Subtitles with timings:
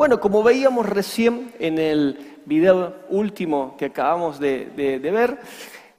[0.00, 5.38] Bueno, como veíamos recién en el video último que acabamos de, ver,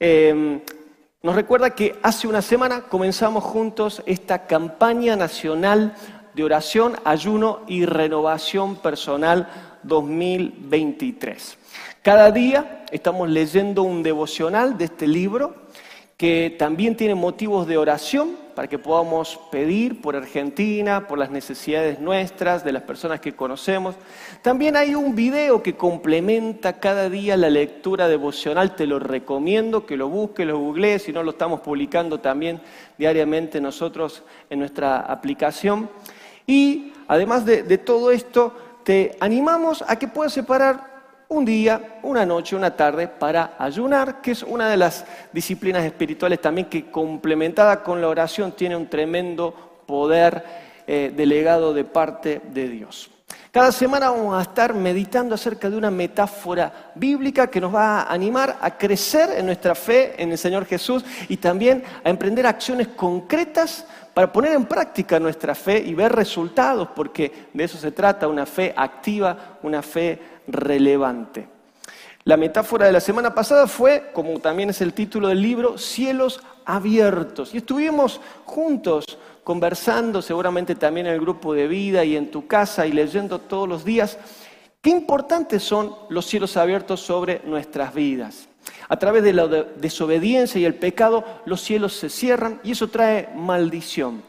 [0.00, 0.60] em,
[1.22, 5.94] nos recuerda que hace una semana comenzamos juntos esta campaña nacional
[6.34, 9.48] de oración, ayuno y renovación personal
[9.84, 11.56] 2023.
[12.02, 15.54] Cada día estamos leyendo un devocional de este libro
[16.16, 21.98] que también tiene motivos de oración para que podamos pedir por Argentina, por las necesidades
[21.98, 23.94] nuestras, de las personas que conocemos.
[24.42, 29.96] También hay un video que complementa cada día la lectura devocional, te lo recomiendo que
[29.96, 32.60] lo busques, lo googlees, si no lo estamos publicando también
[32.98, 35.90] diariamente nosotros en nuestra aplicación.
[36.46, 38.54] Y además de, de todo esto,
[38.84, 40.91] te animamos a que puedas separar
[41.32, 46.40] un día, una noche, una tarde para ayunar, que es una de las disciplinas espirituales
[46.40, 50.44] también que complementada con la oración tiene un tremendo poder
[50.86, 53.10] eh, delegado de parte de Dios.
[53.50, 58.12] Cada semana vamos a estar meditando acerca de una metáfora bíblica que nos va a
[58.12, 62.88] animar a crecer en nuestra fe en el Señor Jesús y también a emprender acciones
[62.88, 68.28] concretas para poner en práctica nuestra fe y ver resultados, porque de eso se trata,
[68.28, 71.48] una fe activa, una fe relevante.
[72.24, 76.40] La metáfora de la semana pasada fue, como también es el título del libro, cielos
[76.64, 77.52] abiertos.
[77.52, 82.86] Y estuvimos juntos conversando, seguramente también en el grupo de vida y en tu casa
[82.86, 84.18] y leyendo todos los días,
[84.80, 88.48] qué importantes son los cielos abiertos sobre nuestras vidas.
[88.88, 93.28] A través de la desobediencia y el pecado, los cielos se cierran y eso trae
[93.34, 94.22] maldición.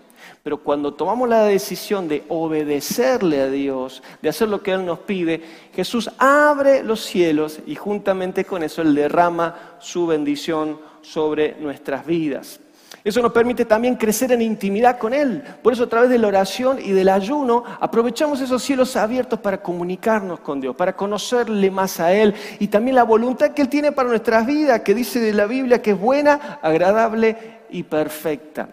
[0.44, 5.00] Pero cuando tomamos la decisión de obedecerle a Dios, de hacer lo que Él nos
[5.00, 5.42] pide,
[5.74, 12.60] Jesús abre los cielos y juntamente con eso Él derrama su bendición sobre nuestras vidas.
[13.04, 15.44] Eso nos permite también crecer en intimidad con Él.
[15.62, 19.62] Por eso a través de la oración y del ayuno aprovechamos esos cielos abiertos para
[19.62, 23.92] comunicarnos con Dios, para conocerle más a Él y también la voluntad que Él tiene
[23.92, 28.70] para nuestras vidas, que dice de la Biblia que es buena, agradable y perfecta.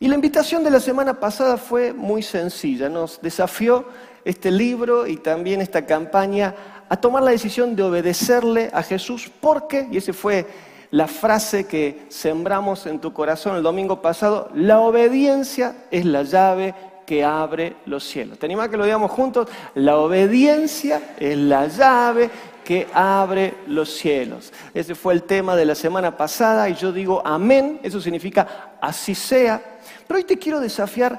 [0.00, 2.88] Y la invitación de la semana pasada fue muy sencilla.
[2.88, 3.86] Nos desafió
[4.24, 6.54] este libro y también esta campaña
[6.88, 10.46] a tomar la decisión de obedecerle a Jesús porque, y ese fue
[10.94, 16.72] la frase que sembramos en tu corazón el domingo pasado, la obediencia es la llave
[17.04, 18.38] que abre los cielos.
[18.38, 19.48] ¿Te animas que lo digamos juntos?
[19.74, 22.30] La obediencia es la llave
[22.64, 24.52] que abre los cielos.
[24.72, 29.16] Ese fue el tema de la semana pasada y yo digo amén, eso significa así
[29.16, 29.60] sea.
[30.06, 31.18] Pero hoy te quiero desafiar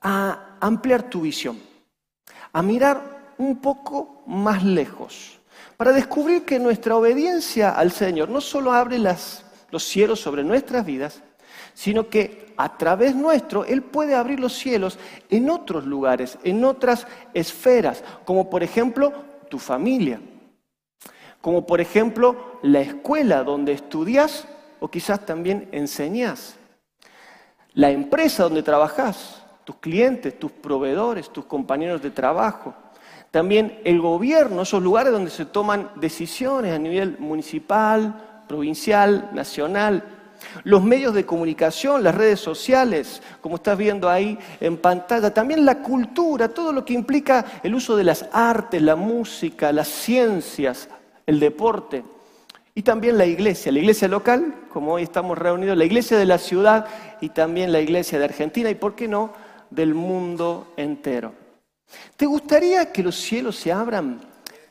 [0.00, 1.60] a ampliar tu visión,
[2.54, 5.39] a mirar un poco más lejos
[5.80, 11.22] para descubrir que nuestra obediencia al Señor no solo abre los cielos sobre nuestras vidas,
[11.72, 14.98] sino que a través nuestro Él puede abrir los cielos
[15.30, 19.10] en otros lugares, en otras esferas, como por ejemplo
[19.48, 20.20] tu familia,
[21.40, 24.46] como por ejemplo la escuela donde estudias
[24.80, 26.56] o quizás también enseñas,
[27.72, 32.74] la empresa donde trabajas, tus clientes, tus proveedores, tus compañeros de trabajo
[33.30, 40.02] también el gobierno, esos lugares donde se toman decisiones a nivel municipal, provincial, nacional.
[40.64, 45.32] Los medios de comunicación, las redes sociales, como estás viendo ahí en pantalla.
[45.32, 49.86] También la cultura, todo lo que implica el uso de las artes, la música, las
[49.86, 50.88] ciencias,
[51.26, 52.02] el deporte.
[52.74, 56.38] Y también la iglesia, la iglesia local, como hoy estamos reunidos, la iglesia de la
[56.38, 56.86] ciudad
[57.20, 59.32] y también la iglesia de Argentina y, ¿por qué no?,
[59.70, 61.32] del mundo entero.
[62.16, 64.20] ¿Te gustaría que los cielos se abran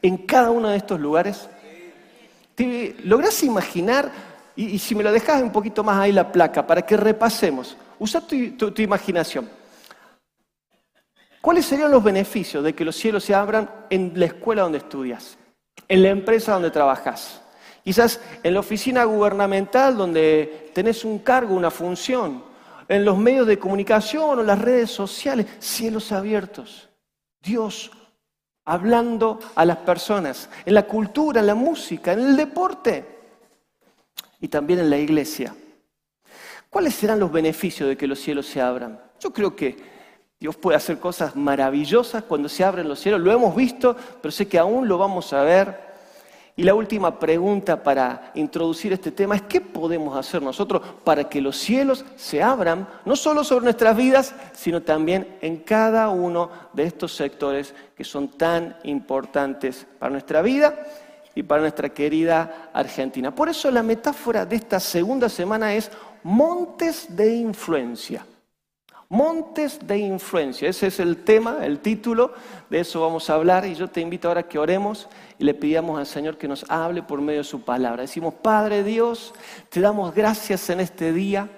[0.02, 1.50] en cada uno de estos lugares?
[2.56, 4.12] ¿Te lográs imaginar?
[4.56, 7.78] Y, si me lo dejas un poquito más ahí la placa, para que repasemos.
[7.98, 9.50] Usa tu imaginación.
[11.42, 15.38] ¿Cuáles serían los beneficios de que los cielos se abran en la escuela donde estudias?
[15.88, 17.42] En la empresa donde trabajas?
[17.84, 22.44] Quizás en la oficina gubernamental donde tenés un cargo, una función.
[22.90, 25.46] En los medios de comunicación o las redes sociales.
[25.60, 26.89] Cielos abiertos.
[27.42, 27.92] Dios
[28.66, 33.04] hablando a las personas, en la cultura, en la música, en el deporte
[34.40, 35.56] y también en la iglesia.
[36.70, 39.02] ¿Cuáles serán los beneficios de que los cielos se abran?
[39.20, 39.76] Yo creo que
[40.40, 43.22] Dios puede hacer cosas maravillosas cuando se abren los cielos.
[43.22, 45.89] Lo hemos visto, pero sé que aún lo vamos a ver
[46.60, 51.40] y la última pregunta para introducir este tema es ¿qué podemos hacer nosotros para que
[51.40, 56.84] los cielos se abran, no solo sobre nuestras vidas, sino también en cada uno de
[56.84, 60.78] estos sectores que son tan importantes para nuestra vida
[61.34, 63.34] y para nuestra querida Argentina?
[63.34, 65.90] Por eso la metáfora de esta segunda semana es
[66.24, 68.26] montes de influencia.
[69.12, 72.32] Montes de influencia, ese es el tema, el título,
[72.70, 75.10] de eso vamos a hablar y yo te invito ahora a que oremos
[75.40, 78.04] y le pidamos al Señor que nos hable por medio de su palabra.
[78.04, 79.34] Decimos, Padre Dios,
[79.70, 81.50] te damos gracias en este día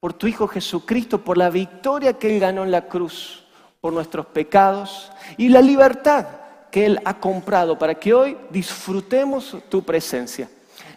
[0.00, 3.44] por tu Hijo Jesucristo, por la victoria que Él ganó en la cruz,
[3.80, 6.26] por nuestros pecados y la libertad
[6.72, 10.50] que Él ha comprado para que hoy disfrutemos tu presencia.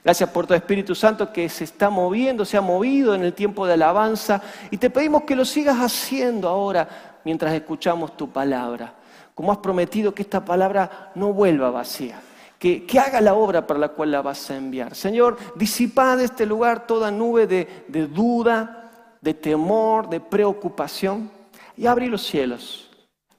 [0.03, 3.68] Gracias por tu Espíritu Santo que se está moviendo, se ha movido en el tiempo
[3.68, 8.95] de alabanza y te pedimos que lo sigas haciendo ahora mientras escuchamos tu palabra.
[9.36, 12.19] Como has prometido que esta palabra no vuelva vacía,
[12.57, 14.95] que, haga la obra para la cual la vas a enviar.
[14.95, 21.30] Señor, disipa de este lugar toda nube de, de duda, de temor, de preocupación
[21.77, 22.89] y abrí los cielos.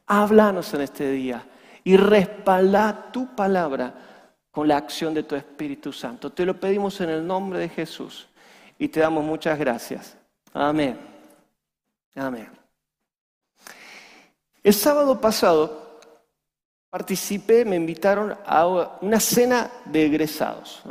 [0.06, 1.44] Háblanos en este día
[1.82, 3.94] y respalda tu palabra
[4.52, 6.30] con la acción de tu Espíritu Santo.
[6.30, 8.28] Te lo pedimos en el nombre de Jesús
[8.78, 10.16] y te damos muchas gracias.
[10.52, 10.98] Amén.
[12.14, 12.48] Amén.
[14.62, 15.98] El sábado pasado
[16.90, 18.66] participé, me invitaron a
[19.00, 20.82] una cena de egresados.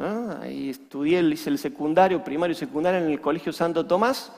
[0.41, 4.31] Ahí estudié, hice el secundario, primario y secundario en el Colegio Santo Tomás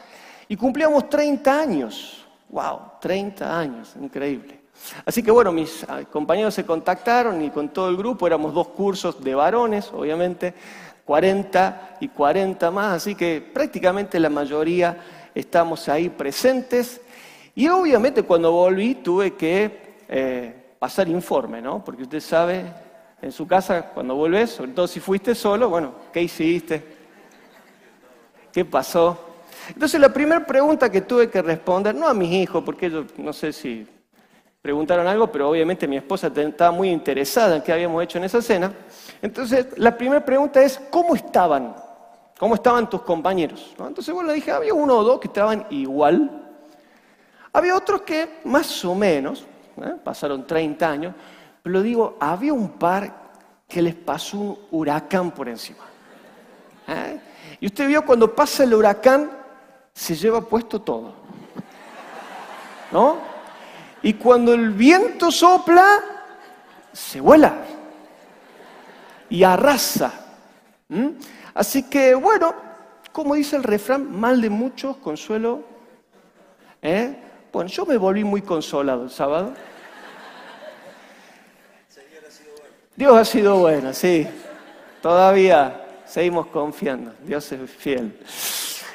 [0.49, 2.25] y cumplíamos 30 años.
[2.49, 2.81] ¡Wow!
[2.99, 4.62] 30 años, increíble.
[5.05, 8.69] Así que bueno, mis ah, compañeros se contactaron y con todo el grupo éramos dos
[8.69, 10.53] cursos de varones, obviamente,
[11.05, 14.97] 40 y 40 más, así que prácticamente la mayoría
[15.35, 17.01] estamos ahí presentes.
[17.55, 21.83] Y obviamente cuando volví tuve que eh, pasar informe, ¿no?
[21.83, 22.65] Porque usted sabe,
[23.21, 26.83] en su casa cuando vuelves, sobre todo si fuiste solo, bueno, ¿qué hiciste?
[28.51, 29.17] ¿Qué pasó?
[29.69, 33.31] Entonces la primera pregunta que tuve que responder, no a mis hijos, porque ellos no
[33.31, 33.87] sé si
[34.63, 38.41] preguntaron algo, pero obviamente mi esposa estaba muy interesada en qué habíamos hecho en esa
[38.41, 38.71] cena.
[39.21, 41.75] Entonces, la primera pregunta es, ¿cómo estaban?
[42.39, 43.75] ¿Cómo estaban tus compañeros?
[43.77, 46.49] Entonces, bueno, le dije, había uno o dos que estaban igual.
[47.51, 49.45] Había otros que más o menos,
[49.81, 49.95] ¿eh?
[50.01, 51.15] pasaron 30 años,
[51.61, 53.13] pero digo, había un par
[53.67, 55.83] que les pasó un huracán por encima.
[56.87, 57.19] ¿eh?
[57.59, 59.29] Y usted vio cuando pasa el huracán,
[59.91, 61.15] se lleva puesto todo.
[62.93, 63.32] ¿No?
[64.03, 66.01] Y cuando el viento sopla,
[66.91, 67.55] se vuela
[69.29, 70.13] y arrasa.
[71.53, 72.53] Así que, bueno,
[73.13, 75.63] como dice el refrán, mal de muchos, consuelo.
[76.81, 77.15] ¿eh?
[77.51, 79.53] Bueno, yo me volví muy consolado el sábado.
[82.95, 84.27] Dios ha sido bueno, sí.
[85.01, 87.13] Todavía seguimos confiando.
[87.23, 88.19] Dios es fiel.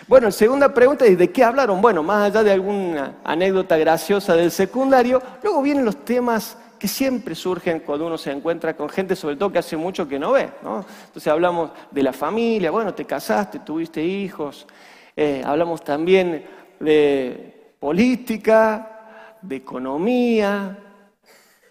[0.09, 1.83] Bueno, segunda pregunta es ¿de qué hablaron?
[1.83, 7.35] Bueno, más allá de alguna anécdota graciosa del secundario, luego vienen los temas que siempre
[7.35, 10.49] surgen cuando uno se encuentra con gente, sobre todo que hace mucho que no ve.
[10.63, 10.83] ¿no?
[11.09, 14.67] Entonces hablamos de la familia, bueno, te casaste, tuviste hijos,
[15.15, 16.43] eh, hablamos también
[16.81, 20.79] de política, de economía,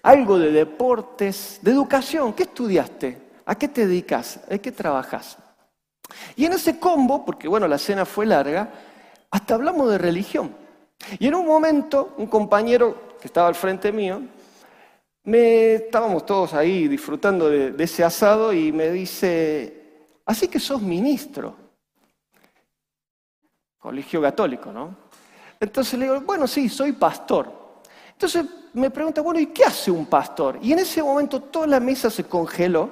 [0.03, 2.33] algo de deportes, de educación.
[2.33, 3.17] ¿Qué estudiaste?
[3.47, 4.41] ¿A qué te dedicas?
[4.51, 5.39] ¿A qué trabajas?
[6.35, 8.71] Y en ese combo, porque bueno, la cena fue larga,
[9.31, 10.55] hasta hablamos de religión.
[11.19, 14.21] Y en un momento, un compañero que estaba al frente mío,
[15.23, 20.81] me, estábamos todos ahí disfrutando de, de ese asado y me dice, así que sos
[20.81, 21.55] ministro.
[23.77, 24.95] Colegio católico, ¿no?
[25.59, 27.81] Entonces le digo, bueno, sí, soy pastor.
[28.11, 30.59] Entonces me pregunta, bueno, ¿y qué hace un pastor?
[30.61, 32.91] Y en ese momento toda la mesa se congeló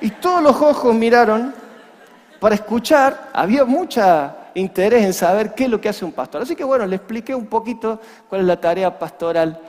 [0.00, 1.54] y todos los ojos miraron
[2.40, 4.00] para escuchar, había mucho
[4.54, 6.42] interés en saber qué es lo que hace un pastor.
[6.42, 9.60] Así que bueno, le expliqué un poquito cuál es la tarea pastoral.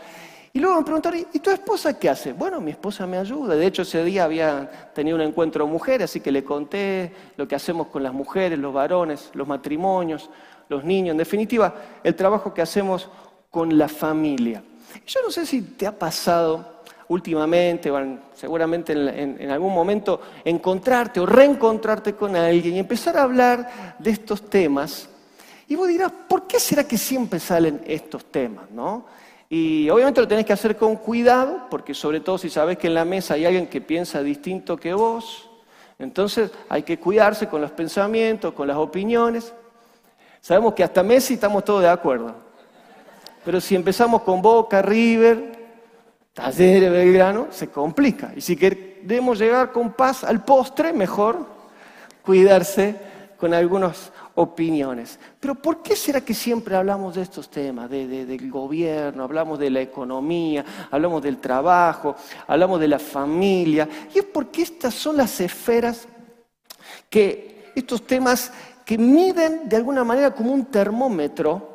[0.51, 2.33] Y luego me preguntaron, ¿y tu esposa qué hace?
[2.33, 3.55] Bueno, mi esposa me ayuda.
[3.55, 7.47] De hecho, ese día había tenido un encuentro de mujeres, así que le conté lo
[7.47, 10.29] que hacemos con las mujeres, los varones, los matrimonios,
[10.67, 11.11] los niños.
[11.11, 11.73] En definitiva,
[12.03, 13.09] el trabajo que hacemos
[13.51, 14.63] con la familia.
[15.05, 17.91] Yo no sé si te ha pasado últimamente,
[18.35, 24.49] seguramente en, algún momento, encontrarte o reencontrarte con alguien y empezar a hablar de estos
[24.49, 25.09] temas.
[25.67, 28.69] Y vos dirás, ¿por qué será que siempre salen estos temas?
[28.71, 29.05] ¿no?
[29.49, 32.93] Y obviamente lo tenés que hacer con cuidado, porque sobre todo si sabes que en
[32.93, 35.49] la mesa hay alguien que piensa distinto que vos,
[35.97, 39.51] entonces hay que cuidarse con los pensamientos, con las opiniones.
[40.41, 42.35] Sabemos que hasta Messi estamos todos de acuerdo.
[43.43, 45.58] Pero si empezamos con Boca, River,
[46.39, 48.31] Talleres Belgrano, se complica.
[48.33, 51.45] Y si queremos llegar con paz al postre, mejor
[52.23, 52.95] cuidarse
[53.37, 55.19] con algunas opiniones.
[55.37, 59.81] Pero ¿por qué será que siempre hablamos de estos temas, del gobierno, hablamos de la
[59.81, 62.15] economía, hablamos del trabajo,
[62.47, 63.89] hablamos de la familia?
[64.15, 66.07] Y es porque estas son las esferas
[67.09, 68.53] que, estos temas
[68.85, 71.67] que miden de alguna manera como un termómetro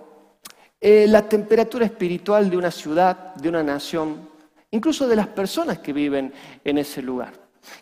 [0.80, 4.34] eh, la temperatura espiritual de una ciudad, de una nación,
[4.75, 6.33] incluso de las personas que viven
[6.64, 7.33] en ese lugar.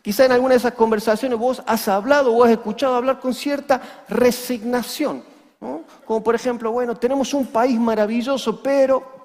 [0.03, 4.05] Quizá en alguna de esas conversaciones vos has hablado o has escuchado hablar con cierta
[4.09, 5.25] resignación.
[6.05, 9.23] Como por ejemplo, bueno, tenemos un país maravilloso, pero...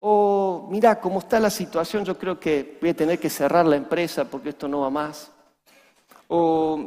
[0.00, 3.74] O mira, cómo está la situación, yo creo que voy a tener que cerrar la
[3.74, 5.32] empresa porque esto no va más.
[6.28, 6.78] O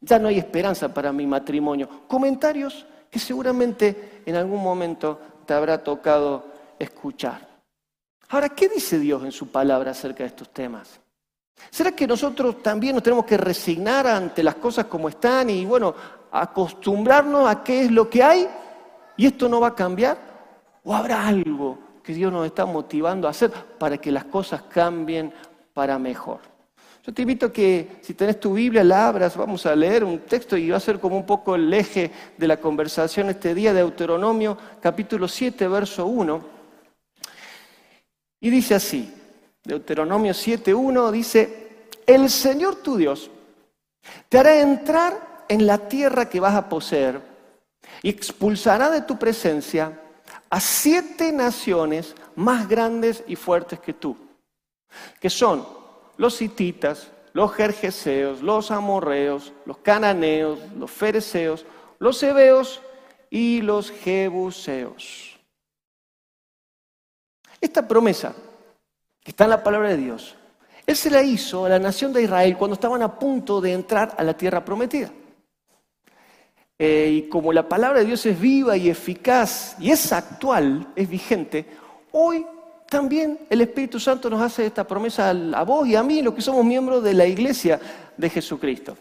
[0.00, 1.88] ya no hay esperanza para mi matrimonio.
[2.06, 6.46] Comentarios que seguramente en algún momento te habrá tocado
[6.78, 7.51] escuchar.
[8.32, 10.98] Ahora, ¿qué dice Dios en su palabra acerca de estos temas?
[11.70, 15.94] ¿Será que nosotros también nos tenemos que resignar ante las cosas como están y, bueno,
[16.30, 18.48] acostumbrarnos a qué es lo que hay
[19.18, 20.16] y esto no va a cambiar?
[20.82, 25.30] ¿O habrá algo que Dios nos está motivando a hacer para que las cosas cambien
[25.74, 26.40] para mejor?
[27.06, 30.20] Yo te invito a que si tenés tu Biblia, la abras, vamos a leer un
[30.20, 33.74] texto y va a ser como un poco el eje de la conversación este día,
[33.74, 36.61] de Deuteronomio capítulo 7, verso 1.
[38.42, 39.08] Y dice así,
[39.62, 43.30] Deuteronomio 7.1 dice, el Señor tu Dios
[44.28, 47.20] te hará entrar en la tierra que vas a poseer
[48.02, 49.96] y expulsará de tu presencia
[50.50, 54.16] a siete naciones más grandes y fuertes que tú,
[55.20, 55.64] que son
[56.16, 61.64] los hititas, los jerjeseos, los amorreos, los cananeos, los fereceos,
[62.00, 62.82] los hebeos
[63.30, 65.31] y los jebuseos.
[67.62, 68.34] Esta promesa,
[69.22, 70.34] que está en la palabra de Dios,
[70.84, 74.16] Él se la hizo a la nación de Israel cuando estaban a punto de entrar
[74.18, 75.12] a la tierra prometida.
[76.76, 81.08] Eh, y como la palabra de Dios es viva y eficaz y es actual, es
[81.08, 81.64] vigente,
[82.10, 82.44] hoy
[82.88, 86.42] también el Espíritu Santo nos hace esta promesa a vos y a mí, los que
[86.42, 87.78] somos miembros de la iglesia
[88.16, 88.96] de Jesucristo.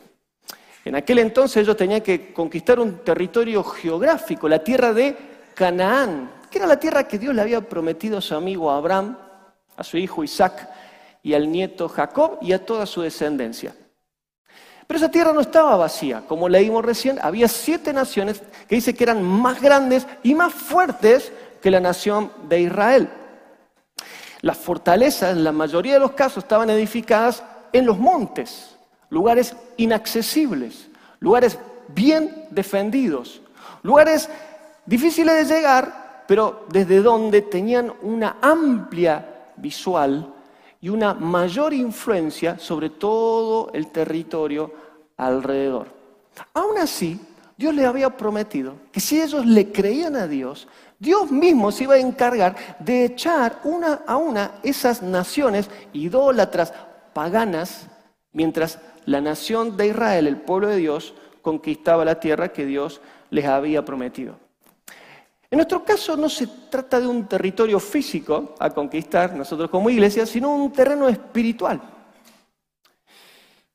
[0.86, 5.18] En aquel entonces ellos tenían que conquistar un territorio geográfico, la tierra de
[5.56, 9.18] Canaán, que era la tierra que Dios le había prometido a su amigo Abraham,
[9.78, 10.70] a su hijo Isaac
[11.24, 13.74] y al nieto Jacob y a toda su descendencia.
[14.86, 19.06] Pero esa tierra no estaba vacía, como leímos recién, había siete naciones que dice que
[19.06, 21.32] eran más grandes y más fuertes
[21.62, 23.10] que la nación de Israel.
[24.42, 27.42] Las fortalezas, en la mayoría de los casos, estaban edificadas
[27.72, 28.76] en los montes,
[29.10, 30.90] lugares inaccesibles,
[31.22, 33.42] lugares bien defendidos,
[33.84, 34.28] lugares
[34.86, 36.01] difíciles de llegar,
[36.32, 40.34] pero desde donde tenían una amplia visual
[40.80, 44.72] y una mayor influencia sobre todo el territorio
[45.18, 45.88] alrededor.
[46.54, 47.20] Aún así,
[47.58, 51.96] Dios les había prometido que si ellos le creían a Dios, Dios mismo se iba
[51.96, 56.74] a encargar de echar una a una esas naciones idólatras,
[57.12, 57.88] paganas,
[58.32, 63.44] mientras la nación de Israel, el pueblo de Dios, conquistaba la tierra que Dios les
[63.44, 64.38] había prometido.
[65.52, 70.26] En nuestro caso no se trata de un territorio físico a conquistar nosotros como iglesia,
[70.26, 71.82] sino un terreno espiritual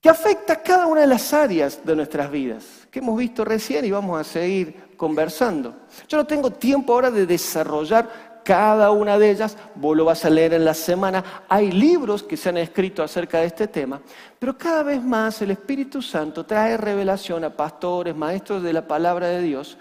[0.01, 3.91] que afecta cada una de las áreas de nuestras vidas, que hemos visto recién y
[3.91, 5.75] vamos a seguir conversando.
[6.07, 10.31] Yo no tengo tiempo ahora de desarrollar cada una de ellas, vos lo vas a
[10.31, 14.01] leer en la semana, hay libros que se han escrito acerca de este tema,
[14.39, 19.27] pero cada vez más el Espíritu Santo trae revelación a pastores, maestros de la palabra
[19.27, 19.77] de Dios,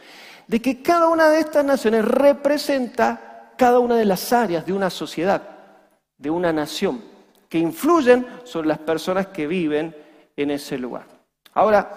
[0.48, 4.90] de que cada una de estas naciones representa cada una de las áreas de una
[4.90, 5.42] sociedad,
[6.18, 7.02] de una nación,
[7.50, 9.96] que influyen sobre las personas que viven
[10.36, 11.06] en ese lugar.
[11.54, 11.90] Ahora,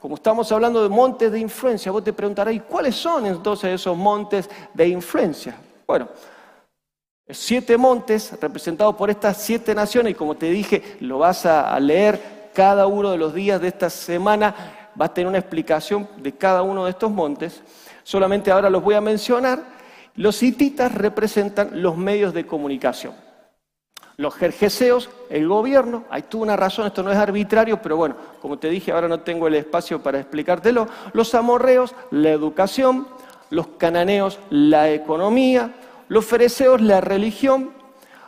[0.00, 3.96] como estamos hablando de montes de influencia, vos te preguntarás, ¿y cuáles son entonces esos
[3.96, 5.56] montes de influencia?
[5.86, 6.08] Bueno,
[7.28, 12.50] siete montes representados por estas siete naciones, y como te dije, lo vas a leer
[12.54, 16.62] cada uno de los días de esta semana, vas a tener una explicación de cada
[16.62, 17.62] uno de estos montes
[18.02, 19.62] solamente ahora los voy a mencionar,
[20.16, 23.14] los hititas representan los medios de comunicación.
[24.16, 28.58] Los jerjeseos, el gobierno, hay tuvo una razón, esto no es arbitrario, pero bueno, como
[28.58, 30.88] te dije, ahora no tengo el espacio para explicártelo.
[31.14, 33.08] Los amorreos, la educación,
[33.48, 35.74] los cananeos, la economía,
[36.08, 37.70] los fereceos, la religión,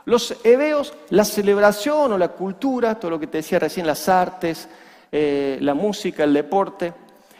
[0.04, 4.68] los hebeos, la celebración o la cultura, todo lo que te decía recién, las artes,
[5.10, 6.94] eh, la música, el deporte,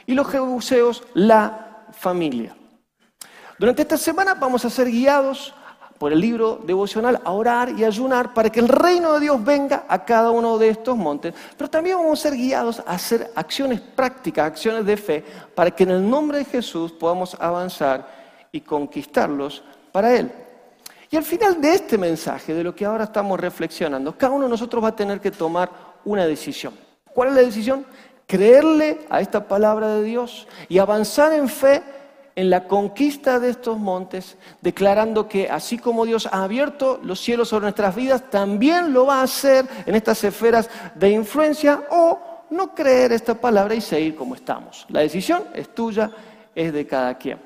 [0.06, 1.61] y los jebuseos, la
[2.02, 2.52] familia.
[3.56, 5.54] Durante esta semana vamos a ser guiados
[6.00, 9.84] por el libro devocional a orar y ayunar para que el reino de Dios venga
[9.88, 13.80] a cada uno de estos montes, pero también vamos a ser guiados a hacer acciones
[13.80, 19.62] prácticas, acciones de fe, para que en el nombre de Jesús podamos avanzar y conquistarlos
[19.92, 20.32] para Él.
[21.08, 24.50] Y al final de este mensaje, de lo que ahora estamos reflexionando, cada uno de
[24.50, 25.70] nosotros va a tener que tomar
[26.04, 26.74] una decisión.
[27.14, 27.86] ¿Cuál es la decisión?
[28.26, 31.82] Creerle a esta palabra de Dios y avanzar en fe
[32.34, 37.48] en la conquista de estos montes, declarando que así como Dios ha abierto los cielos
[37.48, 42.74] sobre nuestras vidas, también lo va a hacer en estas esferas de influencia o no
[42.74, 44.86] creer esta palabra y seguir como estamos.
[44.88, 46.10] La decisión es tuya,
[46.54, 47.38] es de cada quien.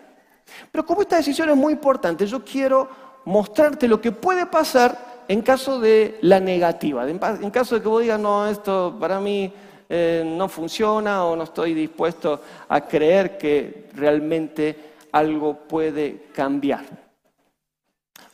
[0.70, 2.88] Pero como esta decisión es muy importante, yo quiero
[3.24, 8.02] mostrarte lo que puede pasar en caso de la negativa, en caso de que vos
[8.02, 9.52] digas, no, esto para mí
[9.88, 16.84] eh, no funciona o no estoy dispuesto a creer que realmente algo puede cambiar.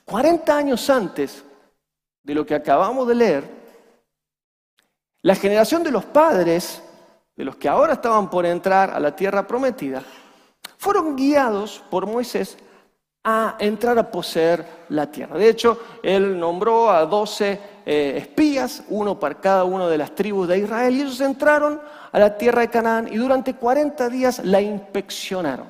[0.05, 1.45] 40 años antes
[2.23, 3.45] de lo que acabamos de leer,
[5.23, 6.83] la generación de los padres,
[7.37, 10.03] de los que ahora estaban por entrar a la tierra prometida,
[10.79, 12.59] fueron guiados por Moisés
[13.25, 15.39] a entrar a poseer la tierra.
[15.39, 20.49] De hecho, él nombró a 12 eh, espías, uno para cada una de las tribus
[20.49, 21.81] de Israel, y ellos entraron
[22.13, 25.67] a la tierra de Canaán y durante 40 días la inspeccionaron.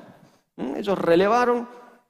[0.57, 0.75] ¿Mm?
[0.75, 1.67] Ellos relevaron,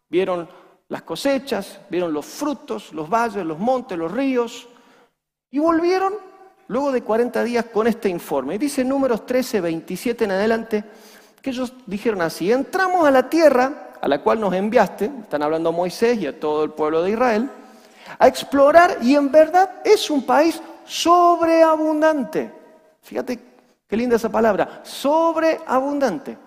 [0.10, 0.48] vieron
[0.90, 4.68] las cosechas, vieron los frutos, los valles, los montes, los ríos,
[5.50, 6.14] y volvieron
[6.68, 8.56] luego de 40 días con este informe.
[8.56, 10.84] Y dice números 13, 27 en adelante,
[11.42, 15.70] que ellos dijeron así, entramos a la tierra a la cual nos enviaste, están hablando
[15.70, 17.50] a Moisés y a todo el pueblo de Israel,
[18.20, 22.52] a explorar y en verdad es un país sobreabundante.
[23.02, 23.40] Fíjate
[23.88, 26.38] qué linda esa palabra, sobreabundante.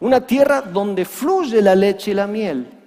[0.00, 2.78] Una tierra donde fluye la leche y la miel.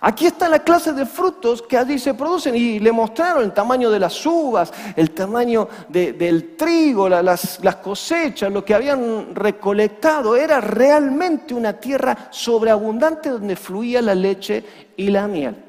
[0.00, 3.90] Aquí está la clase de frutos que allí se producen y le mostraron el tamaño
[3.90, 10.34] de las uvas, el tamaño del trigo, las, cosechas, lo que habían recolectado.
[10.34, 14.64] Era realmente una tierra sobreabundante donde fluía la leche
[14.96, 15.65] y la miel.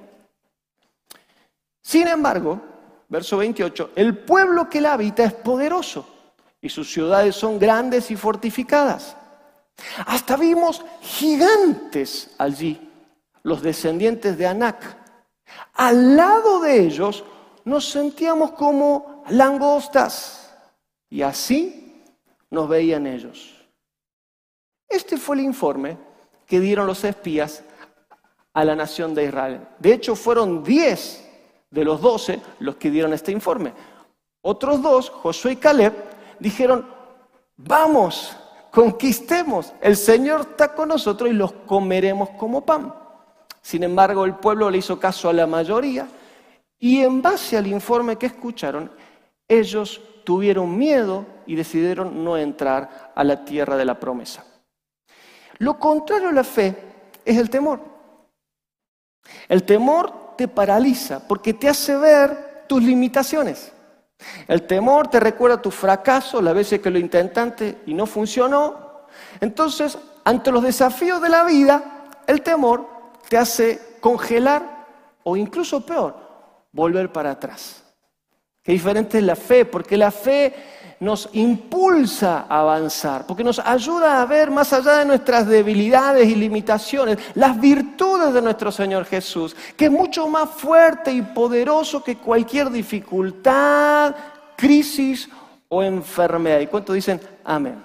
[1.87, 2.59] Sin embargo,
[3.07, 6.05] verso 28, el pueblo que la habita es poderoso
[6.59, 9.15] y sus ciudades son grandes y fortificadas.
[10.05, 12.91] Hasta vimos gigantes allí,
[13.43, 14.97] los descendientes de Anac.
[15.75, 17.23] Al lado de ellos
[17.63, 20.53] nos sentíamos como langostas
[21.09, 22.03] y así
[22.49, 23.65] nos veían ellos.
[24.89, 25.97] Este fue el informe
[26.45, 27.63] que dieron los espías
[28.53, 29.65] a la nación de Israel.
[29.79, 31.23] De hecho, fueron diez
[31.69, 33.73] de los doce los que dieron este informe.
[34.41, 35.93] Otros dos, Josué y Caleb,
[36.39, 36.87] dijeron,
[37.55, 38.37] vamos,
[38.71, 42.93] conquistemos, el Señor está con nosotros y los comeremos como pan.
[43.61, 46.07] Sin embargo, el pueblo le hizo caso a la mayoría
[46.79, 48.91] y en base al informe que escucharon,
[49.47, 54.45] ellos tuvieron miedo y decidieron no entrar a la tierra de la promesa.
[55.59, 56.75] Lo contrario a la fe
[57.25, 57.79] es el temor.
[59.49, 63.73] El temor te paraliza porque te hace ver tus limitaciones.
[64.47, 69.05] El temor te recuerda tu fracaso, las veces que lo intentaste y no funcionó.
[69.41, 72.87] Entonces, ante los desafíos de la vida, el temor
[73.27, 74.85] te hace congelar
[75.23, 76.15] o incluso peor,
[76.71, 77.83] volver para atrás.
[78.63, 80.53] Qué diferente es la fe, porque la fe
[80.99, 86.35] nos impulsa a avanzar, porque nos ayuda a ver más allá de nuestras debilidades y
[86.35, 92.17] limitaciones, las virtudes de nuestro Señor Jesús, que es mucho más fuerte y poderoso que
[92.17, 94.15] cualquier dificultad,
[94.55, 95.29] crisis
[95.69, 96.61] o enfermedad.
[96.61, 97.83] ¿Y cuánto dicen amén?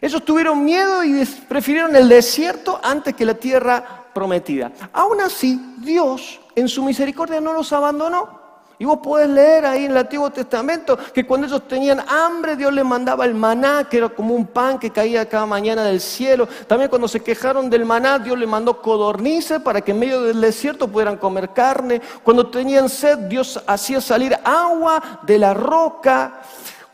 [0.00, 4.72] Ellos tuvieron miedo y prefirieron el desierto antes que la tierra prometida.
[4.92, 8.39] Aún así, Dios en su misericordia no los abandonó.
[8.80, 12.72] Y vos podés leer ahí en el Antiguo Testamento que cuando ellos tenían hambre, Dios
[12.72, 16.48] les mandaba el maná, que era como un pan que caía cada mañana del cielo.
[16.66, 20.40] También cuando se quejaron del maná, Dios les mandó codornices para que en medio del
[20.40, 22.00] desierto pudieran comer carne.
[22.22, 26.40] Cuando tenían sed, Dios hacía salir agua de la roca.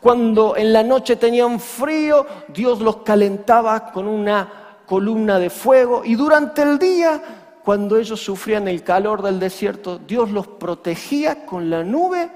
[0.01, 6.01] Cuando en la noche tenían frío, Dios los calentaba con una columna de fuego.
[6.03, 7.21] Y durante el día
[7.67, 12.29] cuando ellos sufrían el calor del desierto, Dios los protegía con la nube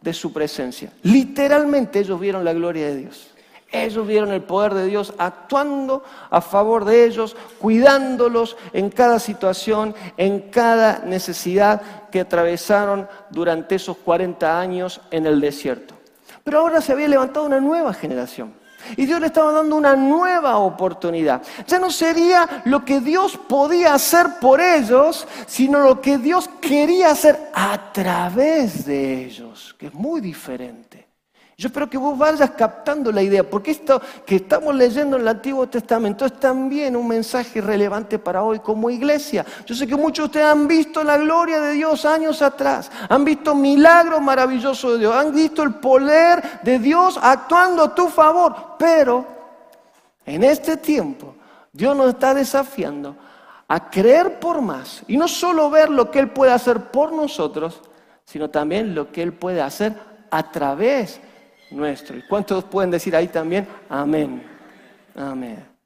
[0.00, 0.92] de su presencia.
[1.02, 3.34] Literalmente ellos vieron la gloria de Dios.
[3.72, 9.92] Ellos vieron el poder de Dios actuando a favor de ellos, cuidándolos en cada situación,
[10.16, 15.96] en cada necesidad que atravesaron durante esos 40 años en el desierto.
[16.44, 18.54] Pero ahora se había levantado una nueva generación
[18.96, 21.42] y Dios le estaba dando una nueva oportunidad.
[21.66, 27.10] Ya no sería lo que Dios podía hacer por ellos, sino lo que Dios quería
[27.10, 30.85] hacer a través de ellos, que es muy diferente.
[31.58, 35.28] Yo espero que vos vayas captando la idea, porque esto que estamos leyendo en el
[35.28, 39.46] Antiguo Testamento es también un mensaje relevante para hoy como iglesia.
[39.64, 43.24] Yo sé que muchos de ustedes han visto la gloria de Dios años atrás, han
[43.24, 48.74] visto milagros maravillosos de Dios, han visto el poder de Dios actuando a tu favor,
[48.78, 49.24] pero
[50.26, 51.36] en este tiempo
[51.72, 53.16] Dios nos está desafiando
[53.66, 57.80] a creer por más y no solo ver lo que Él puede hacer por nosotros,
[58.26, 59.94] sino también lo que Él puede hacer
[60.30, 61.22] a través
[61.76, 62.16] nuestro.
[62.16, 63.66] ¿Y cuántos pueden decir ahí también?
[63.88, 64.42] Amén.
[65.14, 65.76] Amén.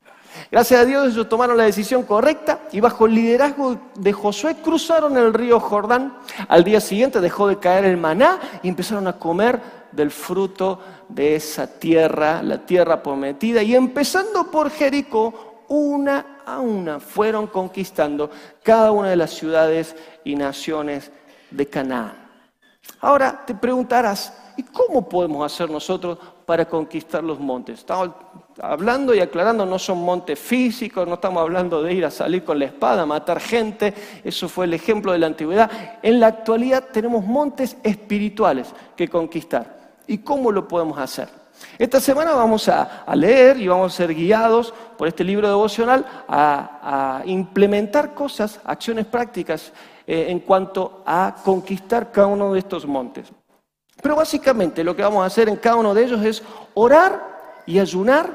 [0.51, 5.17] Gracias a Dios ellos tomaron la decisión correcta y bajo el liderazgo de Josué cruzaron
[5.17, 6.19] el río Jordán.
[6.49, 9.61] Al día siguiente dejó de caer el maná y empezaron a comer
[9.93, 13.63] del fruto de esa tierra, la tierra prometida.
[13.63, 18.31] Y empezando por Jericó, una a una fueron conquistando
[18.63, 21.11] cada una de las ciudades y naciones
[21.51, 22.31] de Canaán.
[23.01, 27.79] Ahora te preguntarás, ¿y cómo podemos hacer nosotros para conquistar los montes?
[27.79, 28.11] Estamos
[28.61, 32.59] hablando y aclarando, no son montes físicos, no estamos hablando de ir a salir con
[32.59, 35.71] la espada, matar gente, eso fue el ejemplo de la antigüedad.
[36.03, 39.81] En la actualidad tenemos montes espirituales que conquistar.
[40.07, 41.29] ¿Y cómo lo podemos hacer?
[41.79, 47.23] Esta semana vamos a, leer y vamos a ser guiados por este libro devocional a,
[47.25, 49.73] implementar cosas, acciones prácticas
[50.07, 53.33] eh, en cuanto a conquistar cada uno de estos montes.
[54.03, 56.43] Pero básicamente lo que vamos a hacer en cada uno de ellos es
[56.75, 58.31] orar y ayunar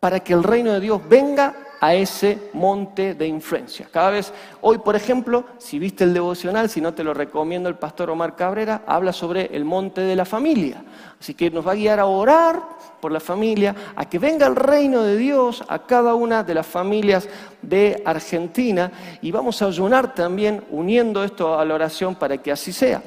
[0.00, 3.88] para que el reino de Dios venga a ese monte de influencia.
[3.90, 7.76] Cada vez, hoy por ejemplo, si viste el devocional, si no te lo recomiendo, el
[7.76, 10.82] pastor Omar Cabrera habla sobre el monte de la familia.
[11.20, 12.62] Así que nos va a guiar a orar
[13.00, 16.66] por la familia, a que venga el reino de Dios a cada una de las
[16.66, 17.28] familias
[17.62, 18.90] de Argentina
[19.20, 23.02] y vamos a ayunar también uniendo esto a la oración para que así sea.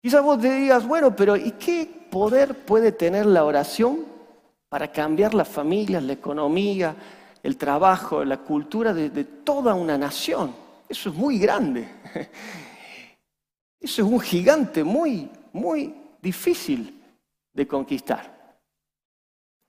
[0.00, 4.04] Quizás vos te digas, bueno, pero ¿y qué poder puede tener la oración
[4.68, 6.94] para cambiar las familias, la economía,
[7.42, 10.54] el trabajo, la cultura de, toda una nación?
[10.88, 11.88] Eso es muy grande.
[13.80, 17.02] Eso es un gigante muy, muy difícil
[17.52, 18.58] de conquistar.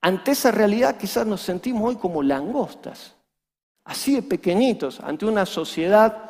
[0.01, 3.15] Ante esa realidad quizás nos sentimos hoy como langostas,
[3.83, 6.29] así de pequeñitos, ante una sociedad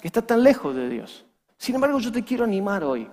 [0.00, 1.24] que está tan lejos de Dios.
[1.56, 3.08] Sin embargo, yo te quiero animar hoy,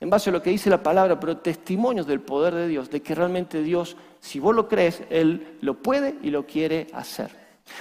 [0.00, 3.02] en base a lo que dice la palabra, pero testimonios del poder de Dios, de
[3.02, 7.30] que realmente Dios, si vos lo crees, Él lo puede y lo quiere hacer.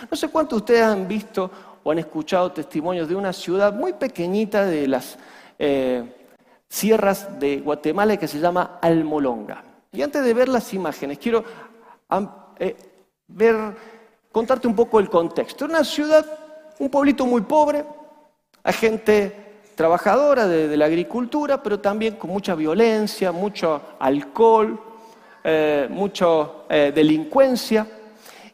[0.10, 1.50] No sé cuántos de ustedes han visto
[1.84, 5.18] o han escuchado testimonios de una ciudad muy pequeñita de las
[5.60, 6.04] eh,
[6.68, 9.64] sierras de Guatemala que se llama Almolonga.
[9.92, 11.44] Y antes de ver las imágenes, quiero
[12.60, 12.76] eh,
[13.28, 13.76] ver,
[14.32, 15.66] contarte un poco el contexto.
[15.66, 16.26] Una ciudad,
[16.80, 17.86] un pueblito muy pobre,
[18.64, 19.47] a gente
[19.78, 24.78] trabajadora de, la agricultura, pero también con mucha violencia, mucho alcohol,
[25.44, 26.28] eh, mucha
[26.68, 27.88] delincuencia,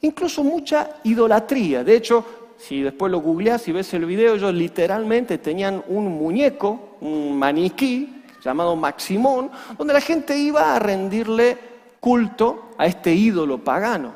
[0.01, 1.83] incluso mucha idolatría.
[1.83, 2.25] De hecho,
[2.57, 8.23] si después lo googleás y ves el video, ellos literalmente tenían un muñeco, un maniquí
[8.43, 11.57] llamado Maximón, donde la gente iba a rendirle
[11.99, 14.13] culto a este ídolo pagano.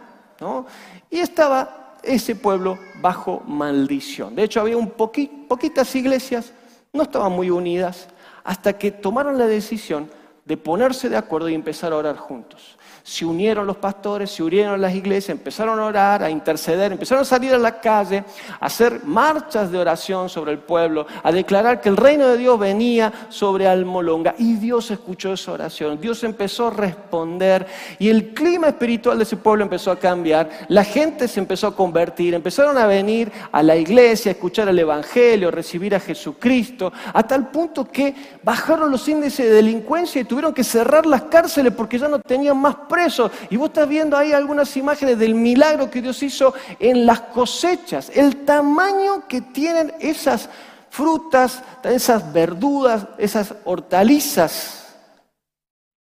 [1.09, 4.35] Y estaba ese pueblo bajo maldición.
[4.35, 6.53] De hecho, había un poquitas iglesias,
[6.97, 8.07] no estaban muy unidas,
[8.43, 10.09] hasta que tomaron la decisión
[10.45, 12.76] de ponerse de acuerdo y empezar a orar juntos
[13.07, 17.25] se unieron los pastores, se unieron las iglesias, empezaron a orar, a interceder, empezaron a
[17.25, 18.25] salir a la calle,
[18.59, 22.59] a hacer marchas de oración sobre el pueblo, a declarar que el reino de Dios
[22.59, 24.35] venía sobre Almolonga.
[24.37, 27.65] Y Dios escuchó esa oración, Dios empezó a responder
[27.97, 31.75] y el clima espiritual de ese pueblo empezó a cambiar, la gente se empezó a
[31.77, 36.91] convertir, empezaron a venir a la iglesia, a escuchar el Evangelio, a recibir a Jesucristo,
[37.13, 41.71] a tal punto que bajaron los índices de delincuencia y tuvieron que cerrar las cárceles
[41.71, 42.75] porque ya no tenían más
[43.49, 48.11] y vos estás viendo ahí algunas imágenes del milagro que Dios hizo en las cosechas,
[48.13, 50.49] el tamaño que tienen esas
[50.89, 54.83] frutas, esas verduras, esas hortalizas.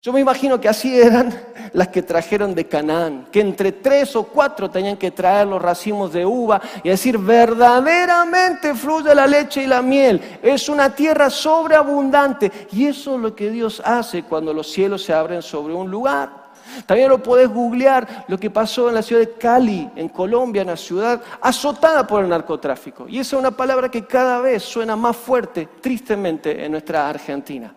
[0.05, 1.33] Yo me imagino que así eran
[1.72, 6.12] las que trajeron de Canaán, que entre tres o cuatro tenían que traer los racimos
[6.12, 12.50] de uva y decir, verdaderamente fluye la leche y la miel, es una tierra sobreabundante.
[12.72, 16.41] Y eso es lo que Dios hace cuando los cielos se abren sobre un lugar.
[16.87, 20.77] También lo podés googlear lo que pasó en la ciudad de Cali, en Colombia, una
[20.77, 23.07] ciudad azotada por el narcotráfico.
[23.09, 27.75] Y esa es una palabra que cada vez suena más fuerte, tristemente, en nuestra Argentina.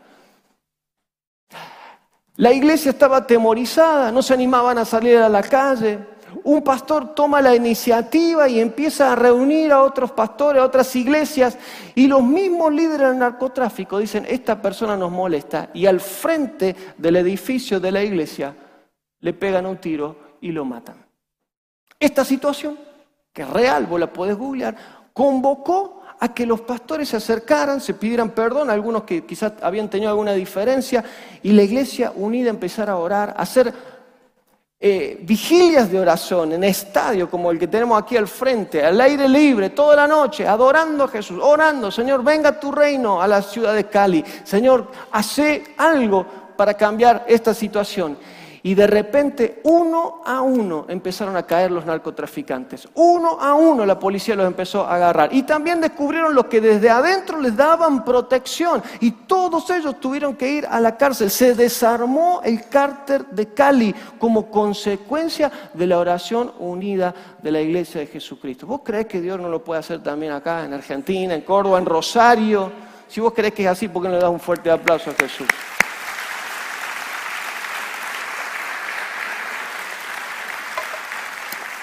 [2.38, 6.00] La iglesia estaba atemorizada, no se animaban a salir a la calle.
[6.44, 11.58] Un pastor toma la iniciativa y empieza a reunir a otros pastores, a otras iglesias,
[11.96, 17.16] y los mismos líderes del narcotráfico dicen, esta persona nos molesta, y al frente del
[17.16, 18.54] edificio de la iglesia
[19.26, 21.04] le pegan un tiro y lo matan.
[22.00, 22.78] Esta situación,
[23.34, 24.76] que es real, vos la podés googlear,
[25.14, 30.12] convocó a que los pastores se acercaran, se pidieran perdón, algunos que quizás habían tenido
[30.12, 31.04] alguna diferencia,
[31.42, 33.74] y la iglesia unida empezara a orar, a hacer
[34.80, 39.28] eh, vigilias de oración en estadio como el que tenemos aquí al frente, al aire
[39.28, 43.74] libre, toda la noche, adorando a Jesús, orando, Señor, venga tu reino a la ciudad
[43.74, 48.20] de Cali, Señor, hace algo para cambiar esta situación.
[48.66, 52.88] Y de repente, uno a uno, empezaron a caer los narcotraficantes.
[52.96, 55.32] Uno a uno la policía los empezó a agarrar.
[55.32, 58.82] Y también descubrieron los que desde adentro les daban protección.
[59.02, 61.30] Y todos ellos tuvieron que ir a la cárcel.
[61.30, 68.02] Se desarmó el cárter de Cali como consecuencia de la oración unida de la iglesia
[68.02, 68.66] de Jesucristo.
[68.66, 71.86] ¿Vos crees que Dios no lo puede hacer también acá, en Argentina, en Córdoba, en
[71.86, 72.72] Rosario?
[73.08, 75.14] Si vos crees que es así, ¿por qué no le das un fuerte aplauso a
[75.14, 75.46] Jesús?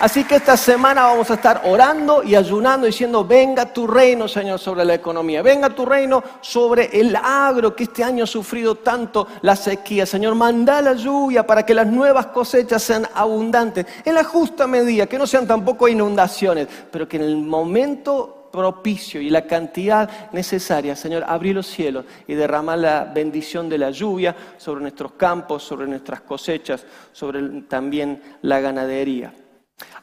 [0.02, 4.58] Así que esta semana vamos a estar orando y ayunando diciendo, venga tu reino, Señor,
[4.58, 9.28] sobre la economía, venga tu reino sobre el agro que este año ha sufrido tanto
[9.42, 10.04] la sequía.
[10.04, 15.06] Señor, manda la lluvia para que las nuevas cosechas sean abundantes, en la justa medida,
[15.06, 20.96] que no sean tampoco inundaciones, pero que en el momento propicio y la cantidad necesaria,
[20.96, 25.86] Señor, abrí los cielos y derrama la bendición de la lluvia sobre nuestros campos, sobre
[25.86, 29.32] nuestras cosechas, sobre también la ganadería.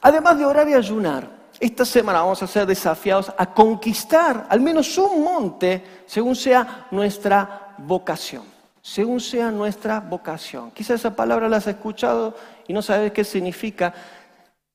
[0.00, 4.96] Además de orar y ayunar, esta semana vamos a ser desafiados a conquistar al menos
[4.96, 8.44] un monte según sea nuestra vocación.
[8.80, 10.70] Según sea nuestra vocación.
[10.70, 12.34] Quizás esa palabra la has escuchado
[12.66, 13.92] y no sabes qué significa.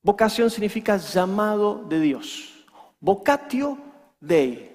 [0.00, 2.64] Vocación significa llamado de Dios.
[3.00, 3.78] Vocatio
[4.20, 4.70] Dei,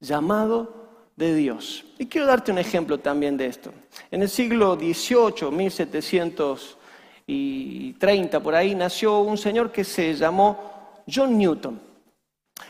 [0.00, 0.84] llamado
[1.14, 1.84] de Dios.
[1.98, 3.72] Y quiero darte un ejemplo también de esto.
[4.10, 6.78] En el siglo XVIII, 1700
[7.26, 11.80] y 30 por ahí, nació un señor que se llamó John Newton.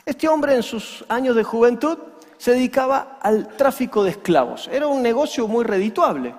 [0.04, 1.98] Este hombre en sus años de juventud
[2.38, 4.68] se dedicaba al tráfico de esclavos.
[4.70, 6.34] Era un negocio muy redituable,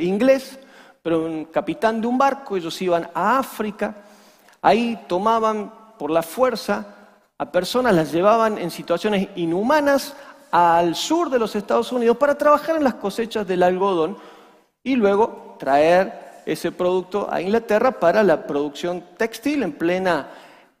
[0.00, 0.58] inglés,
[1.02, 3.96] pero un capitán de un barco, ellos iban a África,
[4.60, 6.86] ahí tomaban por la fuerza
[7.38, 10.14] a personas, las llevaban en situaciones inhumanas
[10.52, 14.16] al sur de los Estados Unidos para trabajar en las cosechas del algodón
[14.84, 20.30] y luego traer ese producto a Inglaterra para la producción textil en plena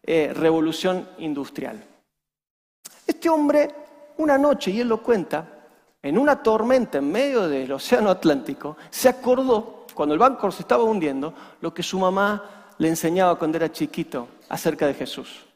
[0.02, 1.82] eh, revolución industrial.
[3.06, 3.70] Este hombre,
[4.18, 5.46] una noche, y él lo cuenta,
[6.02, 10.82] en una tormenta en medio del Océano Atlántico, se acordó, cuando el banco se estaba
[10.82, 15.46] hundiendo, lo que su mamá le enseñaba cuando era chiquito acerca de Jesús.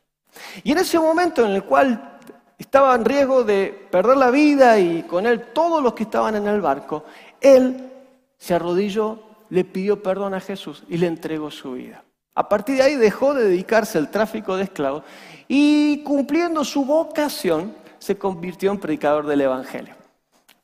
[0.62, 2.18] Y en ese momento en el cual
[2.58, 6.46] estaba en riesgo de perder la vida y con él todos los que estaban en
[6.46, 7.04] el barco,
[7.40, 7.90] él
[8.38, 12.04] se arrodilló le pidió perdón a Jesús y le entregó su vida.
[12.34, 15.04] A partir de ahí dejó de dedicarse al tráfico de esclavos
[15.48, 19.94] y cumpliendo su vocación se convirtió en predicador del Evangelio.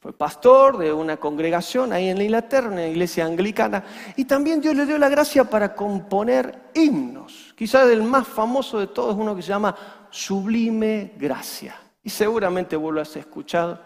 [0.02, 3.84] Fue pastor de una congregación ahí en Inglaterra, en la iglesia anglicana,
[4.16, 7.54] y también Dios le dio la gracia para componer himnos.
[7.56, 9.76] Quizás el más famoso de todos es uno que se llama
[10.10, 11.76] Sublime Gracia.
[12.02, 13.80] Y seguramente vos lo has escuchado.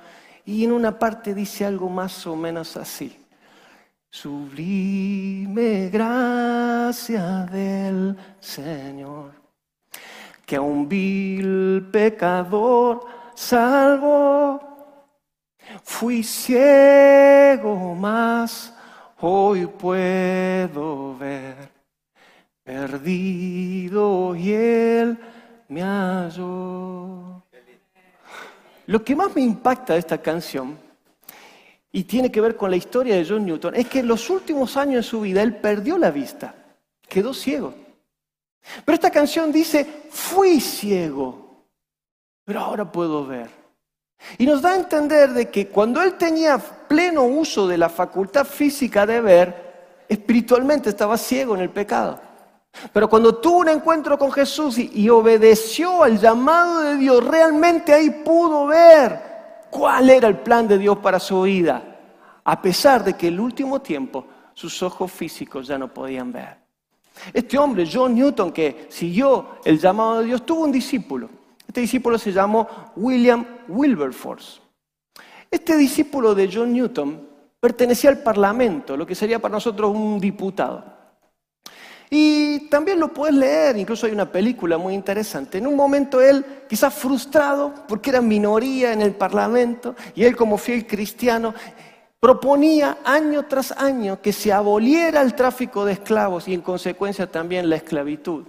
[0.47, 3.26] Y en una parte dice algo más o menos así.
[4.11, 9.33] Sublime gracia del Señor,
[10.45, 14.61] que a un vil pecador salvó.
[15.83, 18.73] Fui ciego, mas
[19.21, 21.71] hoy puedo ver.
[22.63, 25.19] Perdido y él
[25.69, 27.43] me halló.
[28.87, 30.86] Lo que más me impacta de esta canción
[31.97, 34.77] y tiene que ver con la historia de John Newton, es que en los últimos
[34.77, 36.55] años de su vida él perdió la vista,
[37.09, 37.73] quedó ciego.
[38.85, 41.65] Pero esta canción dice, fui ciego,
[42.45, 43.49] pero ahora puedo ver.
[44.37, 48.45] Y nos da a entender de que cuando él tenía pleno uso de la facultad
[48.45, 52.21] física de ver, espiritualmente estaba ciego en el pecado.
[52.93, 58.11] Pero cuando tuvo un encuentro con Jesús y, obedeció al llamado de Dios, realmente ahí
[58.23, 59.26] pudo ver
[59.77, 61.99] cuál era el plan de Dios para su vida,
[62.43, 66.57] a pesar de que el último tiempo sus ojos físicos ya no podían ver.
[67.33, 71.29] Este hombre, John Newton, que siguió el llamado de Dios, tuvo un discípulo.
[71.69, 74.61] Este discípulo se llamó William Wilberforce.
[75.51, 77.29] Este discípulo de John Newton
[77.61, 80.96] pertenecía al Parlamento, lo que sería para nosotros un diputado.
[82.11, 85.59] Y también lo puedes leer, incluso hay una película muy interesante.
[85.59, 90.57] En un momento él, quizás frustrado, porque era minoría en el Parlamento, y él como
[90.57, 91.53] fiel cristiano,
[92.21, 97.69] proponía año tras año que se aboliera el tráfico de esclavos y en consecuencia también
[97.69, 98.45] la esclavitud.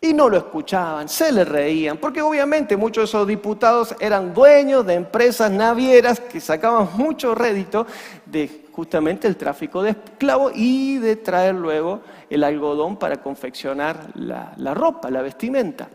[0.00, 4.86] Y no lo escuchaban, se le reían, porque obviamente muchos de esos diputados eran dueños
[4.86, 7.86] de empresas navieras que sacaban mucho rédito
[8.26, 14.74] de justamente el tráfico de esclavos y de traer luego el algodón para confeccionar la,
[14.74, 15.88] ropa, la vestimenta.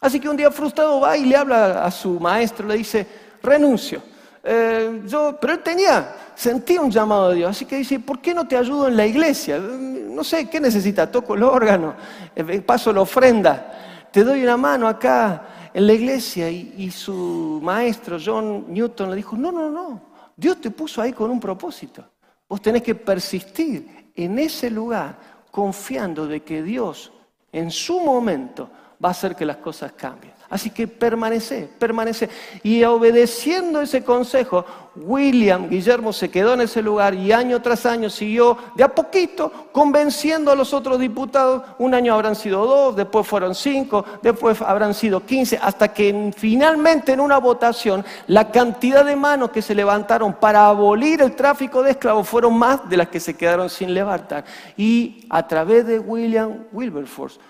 [0.00, 3.04] Así que un día frustrado va y le habla a su maestro, le dice,
[3.42, 4.00] renuncio.
[4.44, 8.32] Eh, yo, pero él tenía, sentía un llamado de Dios, así que dice, ¿por qué
[8.32, 9.58] no te ayudo en la iglesia?
[9.58, 11.10] No sé, ¿qué necesita?
[11.10, 11.96] Toco el órgano,
[12.36, 16.48] eh, paso la ofrenda, te doy una mano acá en la iglesia.
[16.48, 21.12] Y, y su maestro, John Newton, le dijo, no, no, no, Dios te puso ahí
[21.12, 22.04] con un propósito.
[22.48, 25.18] Vos tenés que persistir en ese lugar,
[25.50, 27.12] confiando de que Dios
[27.50, 28.70] en su momento
[29.02, 30.35] va a hacer que las cosas cambien.
[30.48, 32.28] Así que permanece, permanece.
[32.62, 38.08] Y obedeciendo ese consejo, William Guillermo se quedó en ese lugar y año tras año
[38.08, 41.64] siguió de a poquito convenciendo a los otros diputados.
[41.78, 47.12] Un año habrán sido dos, después fueron cinco, después habrán sido quince, hasta que finalmente
[47.12, 51.90] en una votación la cantidad de manos que se levantaron para abolir el tráfico de
[51.90, 54.44] esclavos fueron más de las que se quedaron sin levantar.
[54.76, 57.40] Y a través de William Wilberforce,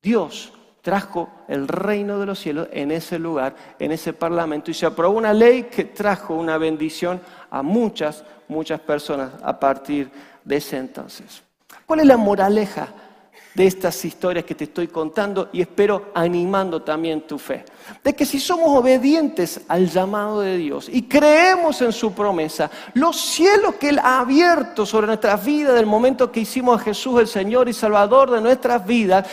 [0.00, 0.52] Dios
[0.88, 5.18] trajo el reino de los cielos en ese lugar, en ese parlamento, y se aprobó
[5.18, 7.20] una ley que trajo una bendición
[7.50, 10.10] a muchas, muchas personas a partir
[10.42, 11.42] de ese entonces.
[11.84, 12.88] ¿Cuál es la moraleja
[13.54, 17.66] de estas historias que te estoy contando y espero animando también tu fe?
[18.02, 23.20] De que si somos obedientes al llamado de Dios y creemos en su promesa, los
[23.20, 27.28] cielos que Él ha abierto sobre nuestras vidas, del momento que hicimos a Jesús el
[27.28, 29.28] Señor y Salvador de nuestras vidas,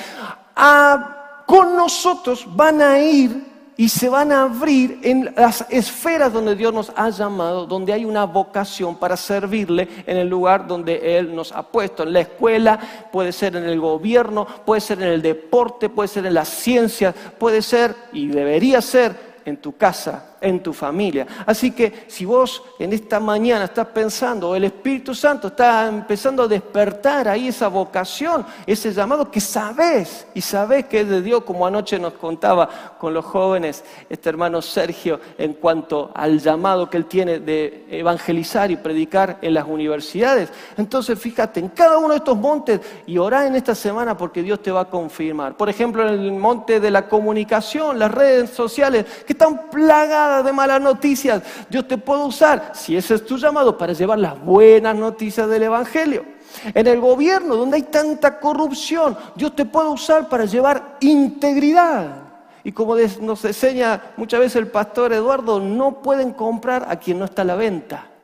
[0.53, 6.55] ha con nosotros van a ir y se van a abrir en las esferas donde
[6.55, 11.35] Dios nos ha llamado, donde hay una vocación para servirle en el lugar donde Él
[11.35, 12.79] nos ha puesto, en la escuela,
[13.11, 17.13] puede ser en el gobierno, puede ser en el deporte, puede ser en la ciencia,
[17.37, 21.25] puede ser y debería ser en tu casa, en tu familia.
[21.45, 26.47] Así que si vos en esta mañana estás pensando, el Espíritu Santo está empezando a
[26.47, 31.65] despertar ahí esa vocación, ese llamado que sabes y sabes que es de Dios, como
[31.65, 37.05] anoche nos contaba con los jóvenes este hermano Sergio en cuanto al llamado que él
[37.05, 40.51] tiene de evangelizar y predicar en las universidades.
[40.77, 44.61] Entonces fíjate en cada uno de estos montes y orá en esta semana porque Dios
[44.61, 45.57] te va a confirmar.
[45.57, 50.51] Por ejemplo, en el monte de la comunicación, las redes sociales que están plagadas de
[50.51, 51.41] malas noticias.
[51.69, 55.63] Dios te puede usar, si ese es tu llamado, para llevar las buenas noticias del
[55.63, 56.25] Evangelio.
[56.73, 62.23] En el gobierno, donde hay tanta corrupción, Dios te puede usar para llevar integridad.
[62.63, 67.25] Y como nos enseña muchas veces el pastor Eduardo, no pueden comprar a quien no
[67.25, 68.14] está a la venta.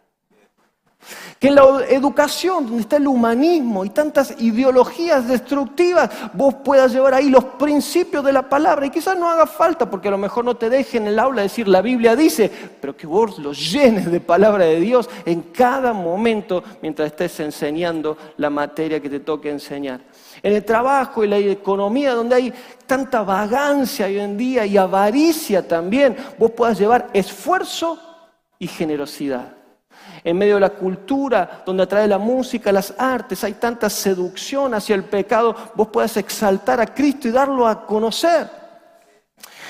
[1.39, 7.15] Que en la educación, donde está el humanismo y tantas ideologías destructivas, vos puedas llevar
[7.15, 8.85] ahí los principios de la palabra.
[8.85, 11.41] Y quizás no haga falta, porque a lo mejor no te dejen en el aula
[11.41, 15.93] decir la Biblia dice, pero que vos los llenes de palabra de Dios en cada
[15.93, 20.01] momento mientras estés enseñando la materia que te toque enseñar.
[20.43, 22.53] En el trabajo y la economía, donde hay
[22.85, 27.99] tanta vagancia hoy en día y avaricia también, vos puedas llevar esfuerzo
[28.59, 29.60] y generosidad
[30.23, 34.95] en medio de la cultura, donde atrae la música, las artes, hay tanta seducción hacia
[34.95, 38.47] el pecado, vos puedas exaltar a Cristo y darlo a conocer.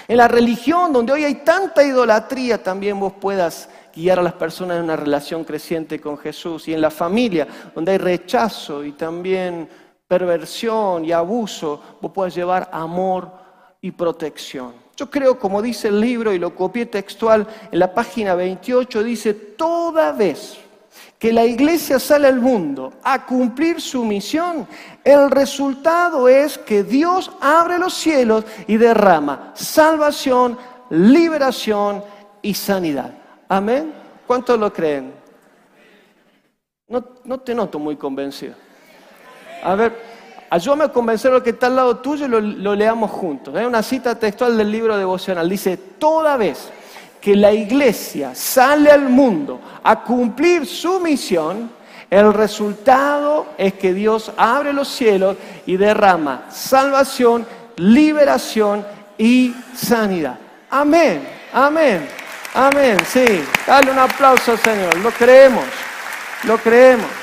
[0.08, 4.78] En la religión, donde hoy hay tanta idolatría, también vos puedas guiar a las personas
[4.78, 6.68] en una relación creciente con Jesús.
[6.68, 9.70] Y en la familia, donde hay rechazo y también
[10.08, 13.32] perversión y abuso, vos puedas llevar amor
[13.82, 14.74] y protección.
[14.96, 19.34] Yo creo, como dice el libro, y lo copié textual, en la página 28 dice,
[19.34, 20.58] toda vez
[21.18, 24.68] que la iglesia sale al mundo a cumplir su misión,
[25.04, 30.58] el resultado es que Dios abre los cielos y derrama salvación,
[30.90, 32.04] liberación
[32.42, 33.14] y sanidad.
[33.48, 33.94] Amén.
[34.28, 35.14] ¿Cuántos lo creen?
[36.88, 38.56] No, no te noto muy convencido.
[39.64, 40.11] A ver,
[40.54, 43.56] Ayúdame a convencer a lo que está al lado tuyo y lo, leamos juntos.
[43.56, 45.50] Hay una cita textual del libro devocional.
[45.50, 46.68] Dice, toda vez
[47.22, 51.72] que la iglesia sale al mundo a cumplir su misión,
[52.10, 57.48] el resultado es que Dios abre los cielos y derrama salvación,
[57.78, 58.86] liberación
[59.18, 60.38] y sanidad.
[60.70, 62.06] Amén, amén,
[62.54, 62.98] amén.
[63.08, 64.98] Sí, dale un aplauso al Señor.
[64.98, 65.64] Lo creemos,
[66.44, 67.21] lo creemos.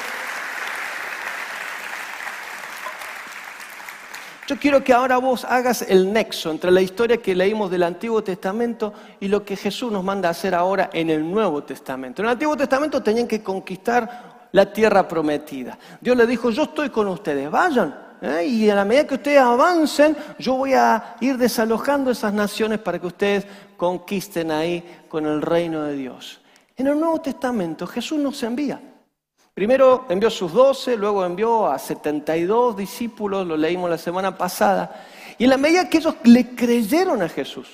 [4.48, 8.24] Yo quiero que ahora vos hagas el nexo entre la historia que leímos del Antiguo
[8.24, 12.22] Testamento y lo que Jesús nos manda a hacer ahora en el Nuevo Testamento.
[12.22, 15.78] En el Antiguo Testamento tenían que conquistar la tierra prometida.
[16.00, 17.94] Dios le dijo, yo estoy con ustedes, vayan.
[18.22, 18.46] ¿eh?
[18.46, 22.98] Y a la medida que ustedes avancen, yo voy a ir desalojando esas naciones para
[22.98, 23.46] que ustedes
[23.76, 26.40] conquisten ahí con el reino de Dios.
[26.74, 28.80] En el Nuevo Testamento Jesús nos envía.
[29.58, 35.04] Primero envió sus doce, luego envió a 72 discípulos, lo leímos la semana pasada.
[35.36, 37.66] Y en la medida que ellos le creyeron a Jesús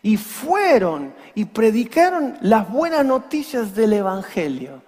[0.00, 4.82] y fueron y predicaron las buenas noticias del Evangelio,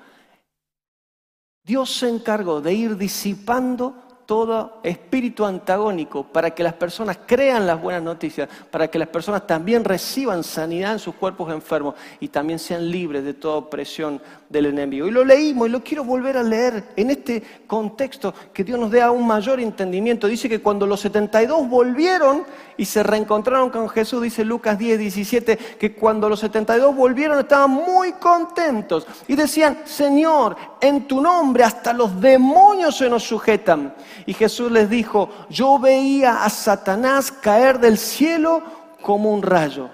[1.62, 3.94] Dios se encargó de ir disipando
[4.26, 9.46] todo espíritu antagónico para que las personas crean las buenas noticias, para que las personas
[9.46, 14.20] también reciban sanidad en sus cuerpos enfermos y también sean libres de toda opresión
[14.55, 15.07] del enemigo.
[15.07, 18.90] Y lo leímos y lo quiero volver a leer en este contexto que Dios nos
[18.90, 20.28] dé aún mayor entendimiento.
[20.28, 22.44] Dice que cuando los 72 volvieron
[22.76, 27.70] y se reencontraron con Jesús, dice Lucas 10, 17, que cuando los 72 volvieron estaban
[27.70, 33.94] muy contentos y decían, Señor, en tu nombre hasta los demonios se nos sujetan.
[34.24, 38.62] Y Jesús les dijo, yo veía a Satanás caer del cielo
[39.02, 39.90] como un rayo.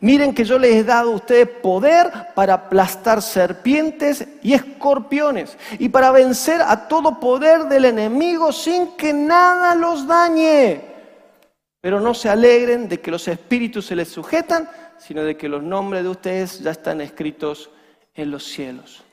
[0.00, 5.88] Miren que yo les he dado a ustedes poder para aplastar serpientes y escorpiones y
[5.88, 10.82] para vencer a todo poder del enemigo sin que nada los dañe.
[11.80, 14.68] Pero no se alegren de que los espíritus se les sujetan,
[14.98, 17.70] sino de que los nombres de ustedes ya están escritos
[18.14, 19.04] en los cielos.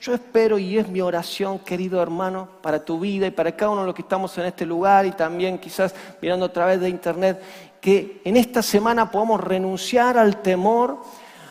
[0.00, 3.80] Yo espero y es mi oración, querido hermano, para tu vida y para cada uno
[3.80, 7.40] de los que estamos en este lugar y también quizás mirando a través de internet,
[7.86, 10.98] que en esta semana podamos renunciar al temor,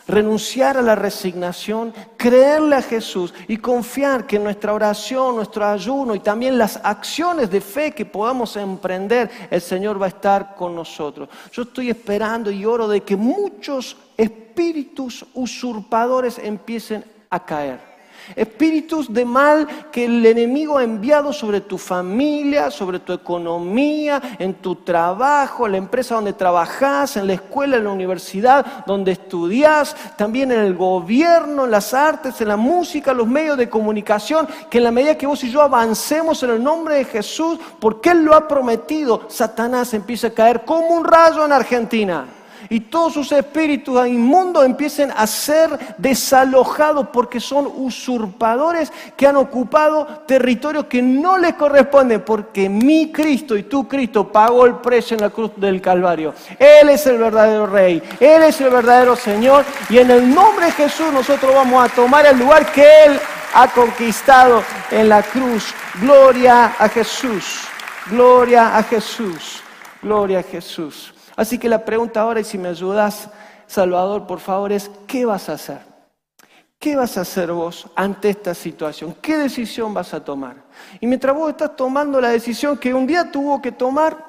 [0.06, 6.20] renunciar a la resignación, creerle a Jesús y confiar que nuestra oración, nuestro ayuno y
[6.20, 11.30] también las acciones de fe que podamos emprender, el Señor va a estar con nosotros.
[11.52, 17.95] Yo estoy esperando y oro de que muchos espíritus usurpadores empiecen a caer
[18.34, 24.54] espíritus de mal que el enemigo ha enviado sobre tu familia, sobre tu economía, en
[24.54, 29.96] tu trabajo, en la empresa donde trabajas, en la escuela, en la universidad donde estudias,
[30.16, 34.78] también en el gobierno, en las artes, en la música, los medios de comunicación, que
[34.78, 38.24] en la medida que vos y yo avancemos en el nombre de Jesús, porque Él
[38.24, 42.26] lo ha prometido, Satanás empieza a caer como un rayo en Argentina
[42.68, 50.06] y todos sus espíritus inmundos empiecen a ser desalojados porque son usurpadores que han ocupado
[50.26, 55.22] territorios que no les corresponden porque mi Cristo y tu Cristo pagó el precio en
[55.22, 56.34] la cruz del Calvario.
[56.58, 60.72] Él es el verdadero Rey, Él es el verdadero Señor y en el nombre de
[60.72, 63.20] Jesús nosotros vamos a tomar el lugar que Él
[63.54, 65.74] ha conquistado en la cruz.
[66.00, 67.62] Gloria a Jesús,
[68.10, 69.62] gloria a Jesús,
[70.02, 71.15] gloria a Jesús.
[71.36, 73.28] Así que la pregunta ahora, y si me ayudas,
[73.66, 75.80] Salvador, por favor, es, ¿qué vas a hacer?
[76.78, 79.14] ¿Qué vas a hacer vos ante esta situación?
[79.20, 80.56] ¿Qué decisión vas a tomar?
[81.00, 84.24] Y mientras vos estás tomando la decisión que un día tuvo que tomar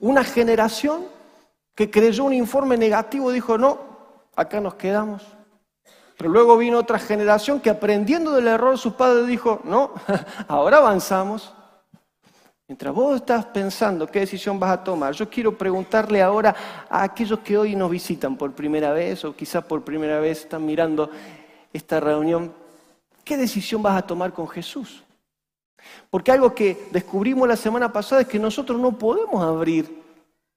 [0.00, 1.04] una generación
[1.74, 3.78] que creyó un informe negativo, dijo, no,
[4.34, 5.22] acá nos quedamos.
[6.16, 9.92] Pero luego vino otra generación que aprendiendo del error de sus padres dijo, no,
[10.48, 11.54] ahora avanzamos.
[12.72, 16.56] Mientras vos estás pensando qué decisión vas a tomar, yo quiero preguntarle ahora
[16.88, 20.64] a aquellos que hoy nos visitan por primera vez o quizás por primera vez están
[20.64, 21.10] mirando
[21.70, 22.50] esta reunión,
[23.24, 25.02] ¿qué decisión vas a tomar con Jesús?
[26.08, 29.94] Porque algo que descubrimos la semana pasada es que nosotros no podemos abrir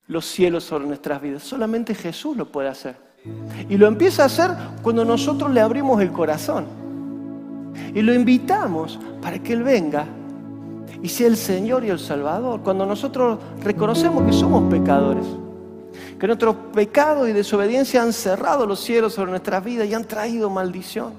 [0.07, 2.95] los cielos sobre nuestras vidas, solamente Jesús lo puede hacer.
[3.67, 4.51] Y lo empieza a hacer
[4.81, 6.65] cuando nosotros le abrimos el corazón.
[7.93, 10.07] Y lo invitamos para que Él venga
[11.05, 12.61] y sea el Señor y el Salvador.
[12.63, 15.23] Cuando nosotros reconocemos que somos pecadores,
[16.19, 20.49] que nuestros pecados y desobediencia han cerrado los cielos sobre nuestras vidas y han traído
[20.49, 21.13] maldición.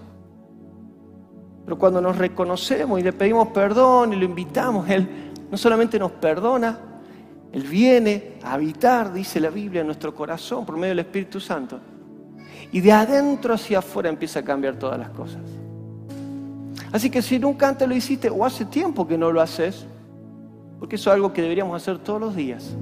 [1.64, 5.09] Pero cuando nos reconocemos y le pedimos perdón y lo invitamos, Él
[5.53, 6.80] no solamente nos perdona,
[7.53, 11.78] Él viene a habitar, dice la Biblia, en nuestro corazón por medio del Espíritu Santo.
[12.72, 15.43] Y de adentro hacia afuera empieza a cambiar todas las cosas.
[16.93, 19.87] Así que si nunca antes lo hiciste o hace tiempo que no lo haces,
[20.79, 22.77] porque eso es algo que deberíamos hacer todos los días,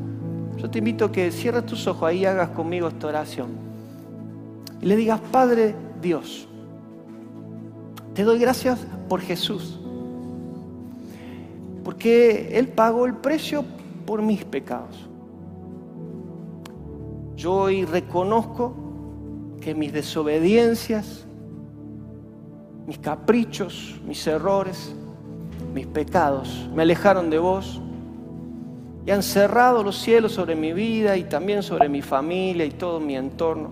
[0.57, 3.49] yo te invito a que cierres tus ojos ahí y hagas conmigo esta oración.
[4.81, 6.49] Y le digas, Padre Dios,
[8.15, 9.81] te doy gracias por Jesús,
[11.83, 13.65] porque Él pagó el precio
[14.07, 15.09] por mis pecados.
[17.37, 18.75] Yo hoy reconozco
[19.61, 21.24] que mis desobediencias,
[22.87, 24.95] mis caprichos, mis errores,
[25.73, 27.81] mis pecados me alejaron de vos
[29.07, 33.01] y han cerrado los cielos sobre mi vida y también sobre mi familia y todo
[33.01, 33.71] mi entorno.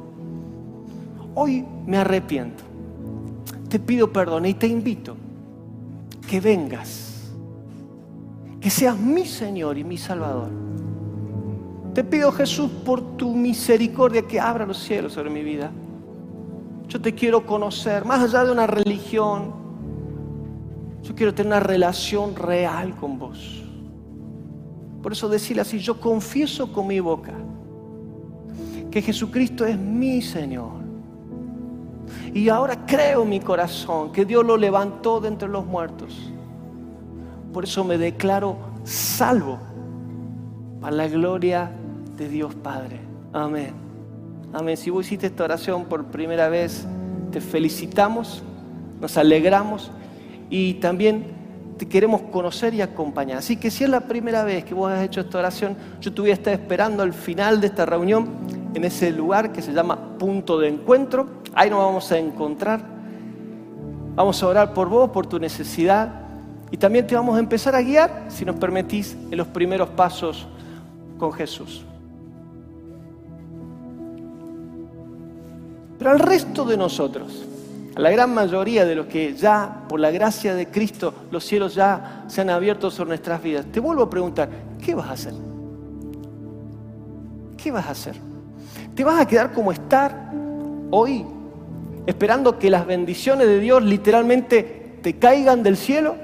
[1.34, 2.64] Hoy me arrepiento.
[3.68, 5.16] Te pido perdón y te invito
[6.28, 7.32] que vengas,
[8.60, 10.50] que seas mi Señor y mi Salvador.
[11.94, 15.70] Te pido Jesús por tu misericordia que abra los cielos sobre mi vida
[16.88, 19.60] yo te quiero conocer, más allá de una religión,
[21.02, 23.64] Yo quiero tener una relación real con vos.
[25.02, 27.32] Por eso decirle así, yo confieso con mi boca
[28.88, 30.82] que Jesucristo es mi Señor.
[32.32, 36.30] Y ahora creo en mi corazón que Dios lo levantó de entre los muertos.
[37.52, 39.58] Por eso me declaro salvo
[40.80, 41.70] para la gloria
[42.16, 43.00] de Dios Padre.
[43.32, 43.91] Amén.
[44.52, 44.76] Amén.
[44.76, 46.86] Si vos hiciste esta oración por primera vez,
[47.30, 48.42] te felicitamos,
[49.00, 49.90] nos alegramos
[50.50, 51.24] y también
[51.78, 53.38] te queremos conocer y acompañar.
[53.38, 56.20] Así que si es la primera vez que vos has hecho esta oración, yo te
[56.20, 58.28] voy a estar esperando al final de esta reunión
[58.74, 61.28] en ese lugar que se llama punto de encuentro.
[61.54, 62.84] Ahí nos vamos a encontrar.
[64.14, 66.12] Vamos a orar por vos, por tu necesidad.
[66.70, 70.46] Y también te vamos a empezar a guiar, si nos permitís, en los primeros pasos
[71.18, 71.86] con Jesús.
[76.02, 77.44] Pero al resto de nosotros,
[77.94, 81.76] a la gran mayoría de los que ya, por la gracia de Cristo, los cielos
[81.76, 84.48] ya se han abierto sobre nuestras vidas, te vuelvo a preguntar,
[84.84, 85.32] ¿qué vas a hacer?
[87.56, 88.16] ¿Qué vas a hacer?
[88.96, 90.32] ¿Te vas a quedar como estar
[90.90, 91.24] hoy,
[92.04, 96.16] esperando que las bendiciones de Dios literalmente te caigan del cielo?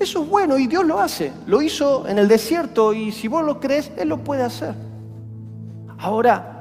[0.00, 1.30] Eso es bueno y Dios lo hace.
[1.46, 4.74] Lo hizo en el desierto y si vos lo crees, Él lo puede hacer.
[5.96, 6.55] Ahora,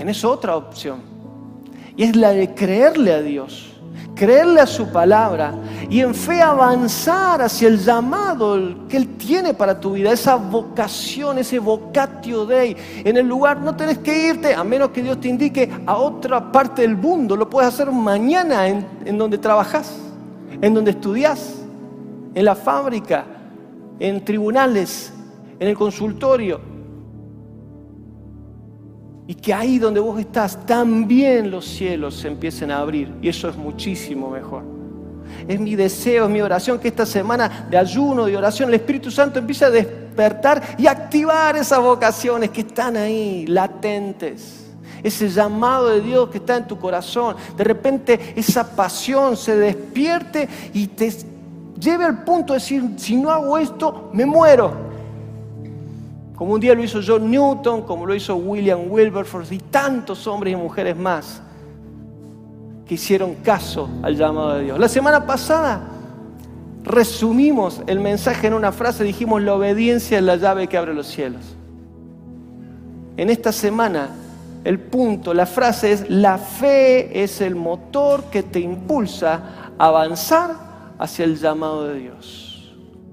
[0.00, 1.02] tenés otra opción.
[1.94, 3.70] Y es la de creerle a Dios,
[4.14, 5.52] creerle a su palabra
[5.90, 11.36] y en fe avanzar hacia el llamado que Él tiene para tu vida, esa vocación,
[11.36, 12.74] ese vocatio Dei.
[13.04, 16.50] En el lugar no tenés que irte, a menos que Dios te indique, a otra
[16.50, 17.36] parte del mundo.
[17.36, 19.98] Lo puedes hacer mañana en, en donde trabajas,
[20.62, 21.56] en donde estudias,
[22.34, 23.26] en la fábrica,
[23.98, 25.12] en tribunales,
[25.58, 26.69] en el consultorio
[29.30, 33.14] y que ahí donde vos estás también los cielos se empiecen a abrir.
[33.22, 34.64] Y eso es muchísimo mejor.
[35.46, 39.08] Es mi deseo, es mi oración que esta semana de ayuno, de oración, el Espíritu
[39.08, 44.72] Santo empiece a despertar y activar esas vocaciones que están ahí, latentes.
[45.00, 47.36] Ese llamado de Dios que está en tu corazón.
[47.56, 51.08] De repente esa pasión se despierte y te
[51.78, 54.89] lleve al punto de decir, si no hago esto, me muero
[56.40, 60.54] como un día lo hizo John Newton, como lo hizo William Wilberforce y tantos hombres
[60.54, 61.42] y mujeres más
[62.86, 64.78] que hicieron caso al llamado de Dios.
[64.78, 65.82] La semana pasada
[66.82, 71.08] resumimos el mensaje en una frase, dijimos la obediencia es la llave que abre los
[71.08, 71.42] cielos.
[73.18, 74.08] En esta semana
[74.64, 80.56] el punto, la frase es la fe es el motor que te impulsa a avanzar
[80.98, 82.49] hacia el llamado de Dios.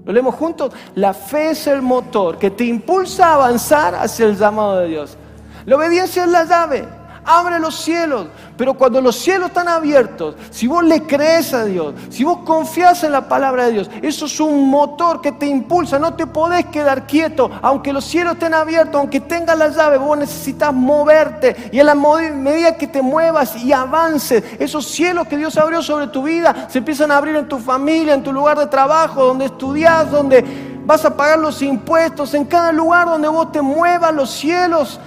[0.08, 0.72] Lo leemos juntos.
[0.94, 5.18] La fe es el motor que te impulsa a avanzar hacia el llamado de Dios.
[5.66, 6.88] La obediencia es la llave.
[7.30, 8.28] Abre los cielos.
[8.56, 13.04] Pero cuando los cielos están abiertos, si vos le crees a Dios, si vos confías
[13.04, 15.98] en la palabra de Dios, eso es un motor que te impulsa.
[15.98, 17.50] No te podés quedar quieto.
[17.60, 21.68] Aunque los cielos estén abiertos, aunque tengas la llave, vos necesitas moverte.
[21.70, 26.06] Y en la medida que te muevas y avances, esos cielos que Dios abrió sobre
[26.06, 29.44] tu vida se empiezan a abrir en tu familia, en tu lugar de trabajo, donde
[29.44, 30.42] estudias, donde
[30.86, 34.98] vas a pagar los impuestos, en cada lugar donde vos te muevas, los cielos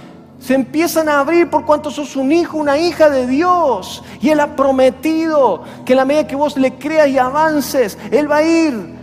[0.42, 4.04] se empiezan a abrir por cuanto sos un hijo, una hija de Dios.
[4.20, 8.30] Y Él ha prometido que en la medida que vos le creas y avances, Él
[8.30, 9.02] va a ir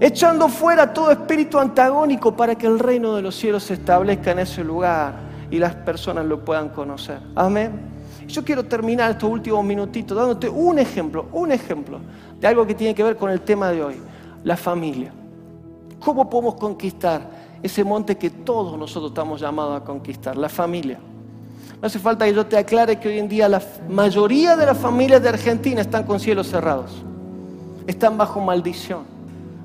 [0.00, 4.38] echando fuera todo espíritu antagónico para que el reino de los cielos se establezca en
[4.38, 5.14] ese lugar
[5.50, 7.20] y las personas lo puedan conocer.
[7.34, 7.92] Amén.
[8.26, 12.00] Yo quiero terminar estos últimos minutitos dándote un ejemplo, un ejemplo
[12.40, 13.96] de algo que tiene que ver con el tema de hoy,
[14.42, 15.12] la familia.
[16.00, 17.43] ¿Cómo podemos conquistar?
[17.64, 20.98] Ese monte que todos nosotros estamos llamados a conquistar, la familia.
[21.80, 24.76] No hace falta que yo te aclare que hoy en día la mayoría de las
[24.76, 26.90] familias de Argentina están con cielos cerrados,
[27.86, 29.04] están bajo maldición.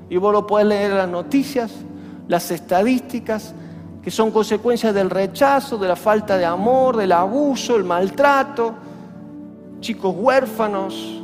[0.08, 1.72] Y vos lo puedes leer las noticias,
[2.26, 3.54] las estadísticas,
[4.02, 8.72] que son consecuencias del rechazo, de la falta de amor, del abuso, el maltrato,
[9.80, 11.20] chicos huérfanos,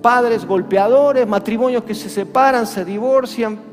[0.00, 3.71] padres golpeadores, matrimonios que se separan, se divorcian,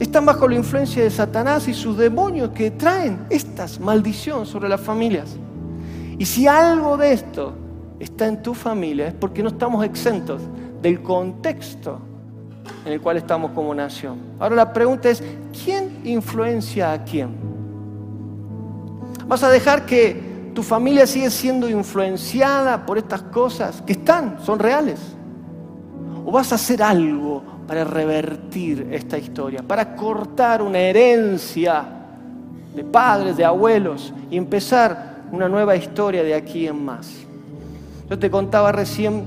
[0.00, 4.80] están bajo la influencia de Satanás y sus demonios que traen estas maldiciones sobre las
[4.80, 5.36] familias.
[6.18, 7.52] Y si algo de esto
[7.98, 10.40] está en tu familia es porque no estamos exentos
[10.80, 12.00] del contexto
[12.86, 14.18] en el cual estamos como nación.
[14.38, 15.22] Ahora la pregunta es,
[15.64, 17.36] ¿quién influencia a quién?
[19.26, 24.58] ¿Vas a dejar que tu familia siga siendo influenciada por estas cosas que están, son
[24.58, 24.98] reales?
[26.24, 31.84] ¿O vas a hacer algo para revertir esta historia, para cortar una herencia
[32.74, 37.12] de padres, de abuelos y empezar una nueva historia de aquí en más.
[38.08, 39.22] Yo te contaba recién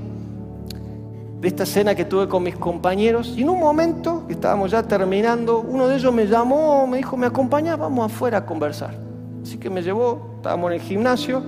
[1.40, 4.82] de esta cena que tuve con mis compañeros y en un momento, que estábamos ya
[4.82, 8.94] terminando, uno de ellos me llamó, me dijo, me acompaña, vamos afuera a conversar.
[9.42, 11.42] Así que me llevó, estábamos en el gimnasio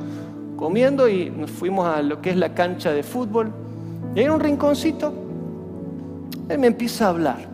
[0.57, 3.53] comiendo y nos fuimos a lo que es la cancha de fútbol.
[4.15, 5.26] Y un rinconcito,
[6.49, 7.49] él me empieza a hablar.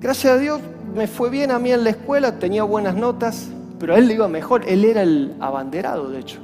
[0.00, 0.60] Gracias a Dios
[0.94, 4.14] me fue bien a mí en la escuela, tenía buenas notas, pero a él le
[4.14, 4.62] iba mejor.
[4.66, 6.40] Él era el abanderado, de hecho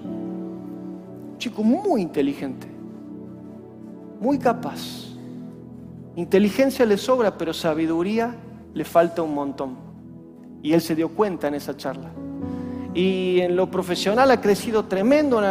[1.42, 2.68] chico muy inteligente,
[4.20, 5.08] muy capaz.
[6.14, 8.36] Inteligencia le sobra, pero sabiduría
[8.72, 9.76] le falta un montón.
[10.62, 12.10] Y él se dio cuenta en esa charla.
[12.94, 15.42] Y en lo profesional ha crecido tremendo,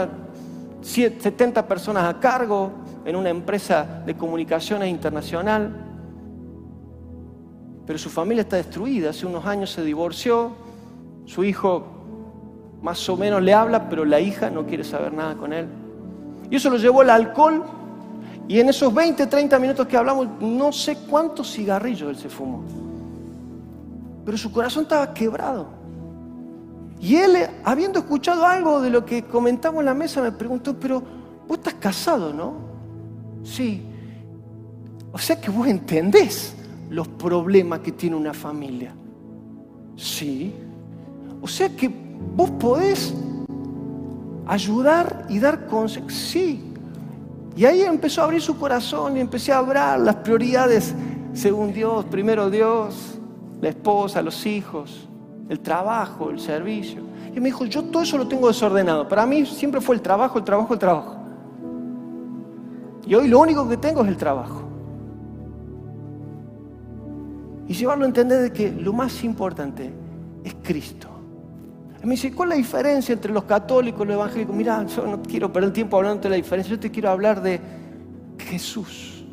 [0.82, 2.72] 70 personas a cargo
[3.06, 5.76] en una empresa de comunicaciones internacional.
[7.86, 9.10] Pero su familia está destruida.
[9.10, 10.52] Hace unos años se divorció.
[11.26, 11.84] Su hijo
[12.82, 15.68] más o menos le habla, pero la hija no quiere saber nada con él.
[16.50, 17.64] Y eso lo llevó el alcohol.
[18.48, 22.64] Y en esos 20, 30 minutos que hablamos, no sé cuántos cigarrillos él se fumó.
[24.26, 25.68] Pero su corazón estaba quebrado.
[27.00, 31.02] Y él, habiendo escuchado algo de lo que comentamos en la mesa, me preguntó, pero
[31.48, 32.71] vos estás casado, ¿no?
[33.44, 33.82] Sí.
[35.12, 36.56] O sea que vos entendés
[36.90, 38.94] los problemas que tiene una familia.
[39.96, 40.54] Sí.
[41.42, 41.90] O sea que
[42.36, 43.14] vos podés
[44.46, 46.14] ayudar y dar consejos.
[46.14, 46.62] Sí.
[47.56, 50.94] Y ahí empezó a abrir su corazón y empecé a hablar las prioridades
[51.34, 52.06] según Dios.
[52.06, 53.20] Primero Dios,
[53.62, 55.08] la esposa, los hijos,
[55.50, 57.02] el trabajo, el servicio.
[57.36, 59.08] Y me dijo, yo todo eso lo tengo desordenado.
[59.08, 61.21] Para mí siempre fue el trabajo, el trabajo, el trabajo.
[63.12, 64.64] Y hoy lo único que tengo es el trabajo.
[67.68, 69.92] Y llevarlo a entender de que lo más importante
[70.46, 71.10] es Cristo
[72.04, 74.56] me dice, ¿cuál es la diferencia entre los católicos y los evangélicos?
[74.56, 77.60] Mira, yo no quiero perder tiempo hablando de la diferencia, yo te quiero hablar de
[78.40, 79.26] Jesús.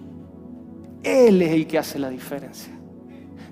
[1.04, 2.74] Él es el que hace la diferencia.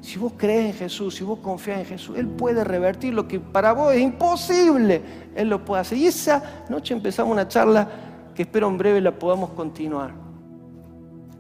[0.01, 3.39] Si vos crees en Jesús, si vos confías en Jesús, Él puede revertir lo que
[3.39, 5.01] para vos es imposible.
[5.37, 5.99] Él lo puede hacer.
[5.99, 7.89] Y esa noche empezamos una charla
[8.37, 10.13] que espero en breve la podamos continuar.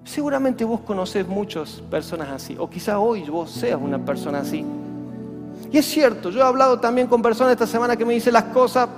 [0.02, 4.64] Seguramente vos conocés muchas personas así, o quizá hoy vos seas una persona así.
[5.70, 8.44] Y es cierto, yo he hablado también con personas esta semana que me dicen las
[8.44, 8.88] cosas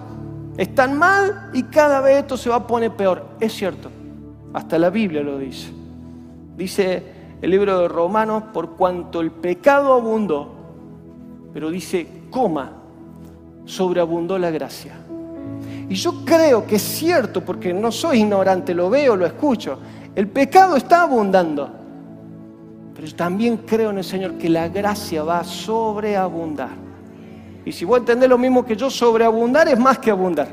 [0.56, 3.24] están mal y cada vez esto se va a poner peor.
[3.40, 3.90] Es cierto,
[4.52, 5.72] hasta la Biblia lo dice.
[6.56, 7.02] Dice
[7.40, 10.52] el libro de Romanos, por cuanto el pecado abundó,
[11.52, 12.72] pero dice, coma,
[13.64, 14.94] sobreabundó la gracia.
[15.88, 19.78] Y yo creo que es cierto, porque no soy ignorante, lo veo, lo escucho.
[20.14, 21.70] El pecado está abundando.
[22.94, 26.70] Pero también creo en el Señor que la gracia va a sobreabundar.
[27.64, 30.48] Y si vos entendés lo mismo que yo, sobreabundar es más que abundar.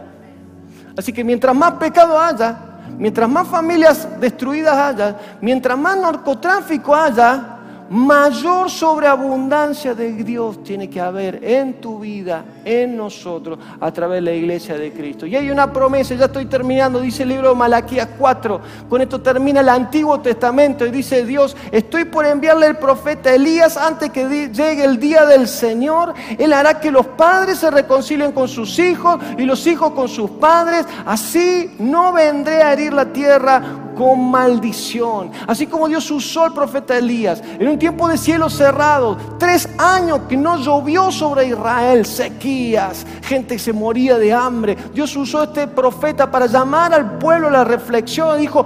[0.97, 2.57] Así que mientras más pecado haya,
[2.97, 7.54] mientras más familias destruidas haya, mientras más narcotráfico haya,
[7.89, 14.21] mayor sobreabundancia de Dios tiene que haber en tu vida, en nosotros, a través de
[14.21, 15.25] la iglesia de Cristo.
[15.25, 19.21] Y hay una promesa, ya estoy terminando, dice el libro de Malaquías 4, con esto
[19.21, 24.49] termina el Antiguo Testamento y dice Dios, estoy por enviarle el profeta Elías antes que
[24.49, 29.19] llegue el día del Señor, Él hará que los padres se reconcilien con sus hijos
[29.37, 35.31] y los hijos con sus padres, así no vendré a herir la tierra con maldición.
[35.47, 40.21] Así como Dios usó al profeta Elías en un tiempo de cielo cerrado, tres años
[40.29, 44.77] que no llovió sobre Israel, sequías, gente que se moría de hambre.
[44.93, 48.39] Dios usó este profeta para llamar al pueblo a la reflexión.
[48.39, 48.65] Dijo,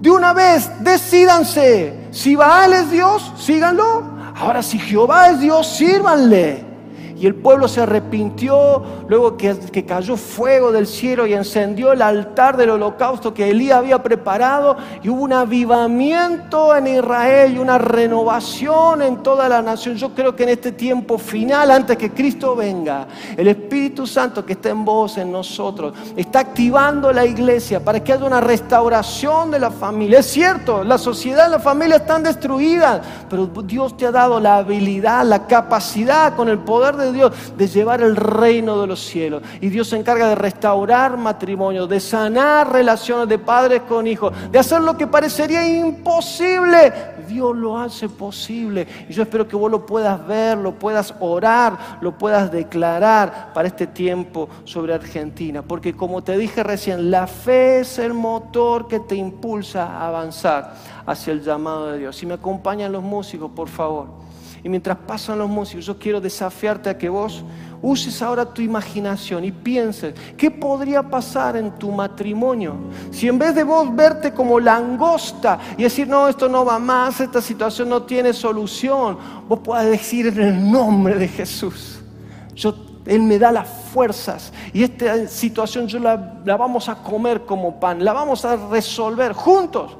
[0.00, 4.02] de una vez, decídanse, si Baal es Dios, síganlo.
[4.36, 6.73] Ahora si Jehová es Dios, sírvanle.
[7.24, 9.56] Y el pueblo se arrepintió luego que,
[9.86, 14.76] cayó fuego del cielo y encendió el altar del holocausto que Elías había preparado.
[15.02, 19.96] Y hubo un avivamiento en Israel y una renovación en toda la nación.
[19.96, 23.06] Yo creo que en este tiempo final, antes que Cristo venga,
[23.38, 28.12] el Espíritu Santo que está en vos, en nosotros, está activando la iglesia para que
[28.12, 30.18] haya una restauración de la familia.
[30.18, 33.00] Es cierto, la sociedad la familia están destruidas,
[33.30, 37.66] pero Dios te ha dado la habilidad, la capacidad con el poder de Dios de
[37.66, 39.42] llevar el reino de los cielos.
[39.60, 44.58] Y Dios se encarga de restaurar matrimonios, de sanar relaciones de padres con hijos, de
[44.58, 46.92] hacer lo que parecería imposible.
[47.26, 48.86] Dios lo hace posible.
[49.08, 53.68] Y yo espero que vos lo puedas ver, lo puedas orar, lo puedas declarar para
[53.68, 55.62] este tiempo sobre Argentina.
[55.62, 60.74] Porque como te dije recién, la fe es el motor que te impulsa a avanzar
[61.06, 62.16] hacia el llamado de Dios.
[62.16, 64.24] Si me acompañan los músicos, por favor.
[64.64, 67.44] Y mientras pasan los músicos, yo quiero desafiarte a que vos
[67.82, 72.74] uses ahora tu imaginación y pienses, ¿qué podría pasar en tu matrimonio?
[73.10, 77.20] Si en vez de vos verte como langosta y decir, no, esto no va más,
[77.20, 82.00] esta situación no tiene solución, vos puedas decir en el nombre de Jesús,
[82.56, 87.42] yo, Él me da las fuerzas y esta situación yo la, la vamos a comer
[87.42, 89.98] como pan, la vamos a resolver juntos.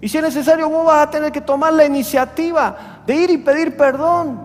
[0.00, 3.38] Y si es necesario, vos vas a tener que tomar la iniciativa de ir y
[3.38, 4.40] pedir perdón.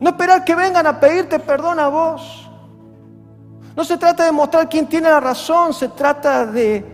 [0.00, 2.48] No esperar que vengan a pedirte perdón a vos.
[3.74, 6.84] No se trata de mostrar quién tiene la razón, se trata de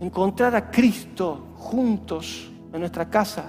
[0.00, 3.44] encontrar a Cristo juntos en nuestra casa.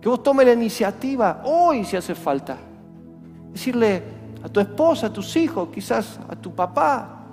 [0.00, 2.58] Que vos tomes la iniciativa hoy si hace falta.
[3.52, 4.02] Decirle
[4.44, 7.24] a tu esposa, a tus hijos, quizás a tu papá,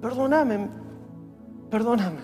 [0.00, 0.68] perdóname,
[1.70, 2.20] perdóname.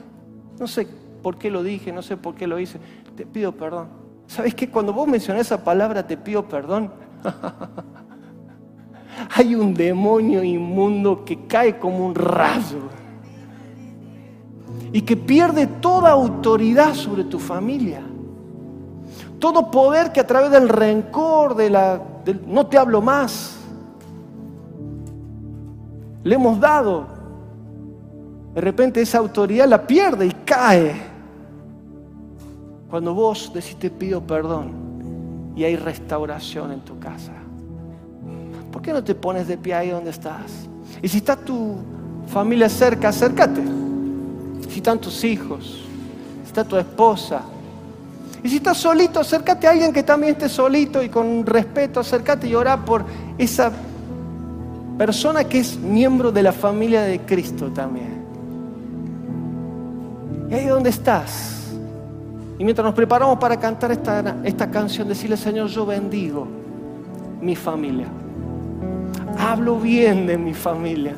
[0.58, 2.78] No sé por qué lo dije, no sé por qué lo hice.
[3.16, 3.88] Te pido perdón.
[4.26, 4.68] ¿Sabes qué?
[4.68, 6.92] Cuando vos mencionás esa palabra, te pido perdón.
[9.34, 12.90] Hay un demonio inmundo que cae como un rayo
[14.92, 18.02] y que pierde toda autoridad sobre tu familia.
[19.38, 22.02] Todo poder que a través del rencor, de la,
[22.46, 23.56] no te hablo más,
[26.22, 27.06] le hemos dado.
[28.54, 31.13] De repente esa autoridad la pierde y cae.
[32.94, 34.70] Cuando vos decís te pido perdón
[35.56, 37.32] y hay restauración en tu casa.
[38.70, 40.68] ¿Por qué no te pones de pie ahí donde estás?
[41.02, 41.74] Y si está tu
[42.28, 43.60] familia cerca, acércate.
[44.68, 45.84] Si están tus hijos,
[46.42, 47.42] si está tu esposa.
[48.44, 52.46] Y si estás solito, acércate a alguien que también esté solito y con respeto, acércate
[52.46, 53.04] y ora por
[53.36, 53.72] esa
[54.96, 58.24] persona que es miembro de la familia de Cristo también.
[60.48, 61.63] Y ahí donde estás,
[62.58, 66.46] y mientras nos preparamos para cantar esta, esta canción, decirle, Señor, yo bendigo
[67.40, 68.06] mi familia.
[69.38, 71.14] Hablo bien de mi familia.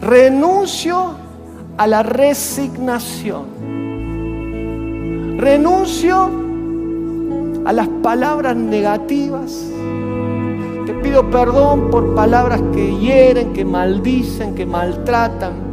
[0.00, 1.14] Renuncio
[1.76, 3.44] a la resignación.
[5.38, 6.30] Renuncio
[7.66, 9.70] a las palabras negativas.
[10.86, 15.65] Te pido perdón por palabras que hieren, que maldicen, que maltratan.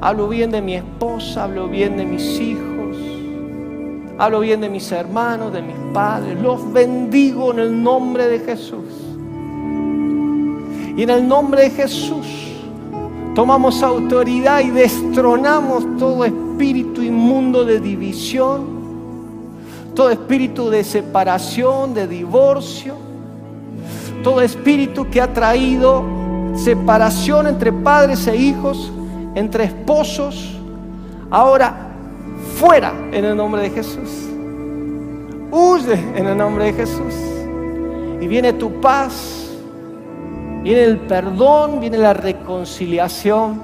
[0.00, 2.96] Hablo bien de mi esposa, hablo bien de mis hijos,
[4.16, 6.40] hablo bien de mis hermanos, de mis padres.
[6.40, 8.84] Los bendigo en el nombre de Jesús.
[10.96, 12.26] Y en el nombre de Jesús
[13.34, 18.66] tomamos autoridad y destronamos todo espíritu inmundo de división,
[19.94, 22.94] todo espíritu de separación, de divorcio,
[24.22, 26.04] todo espíritu que ha traído
[26.54, 28.92] separación entre padres e hijos
[29.38, 30.50] entre esposos,
[31.30, 31.92] ahora
[32.56, 34.26] fuera en el nombre de Jesús.
[35.50, 37.14] Huye en el nombre de Jesús.
[38.20, 39.48] Y viene tu paz,
[40.62, 43.62] viene el perdón, viene la reconciliación,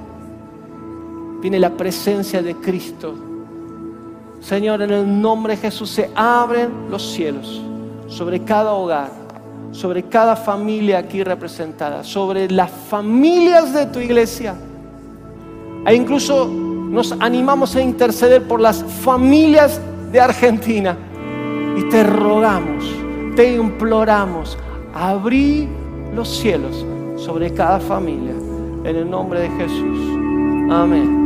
[1.41, 3.13] viene la presencia de Cristo.
[4.39, 7.61] Señor, en el nombre de Jesús se abren los cielos
[8.07, 9.11] sobre cada hogar,
[9.71, 14.55] sobre cada familia aquí representada, sobre las familias de tu iglesia
[15.85, 19.79] e incluso nos animamos a interceder por las familias
[20.11, 20.97] de Argentina.
[21.77, 22.85] Y te rogamos,
[23.35, 24.57] te imploramos,
[24.93, 25.67] abrí
[26.15, 26.85] los cielos
[27.17, 28.33] sobre cada familia.
[28.83, 29.99] En el nombre de Jesús.
[30.71, 31.25] Amén.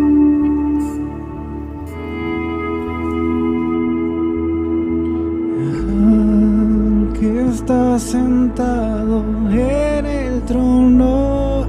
[7.19, 11.67] que está sentado en el trono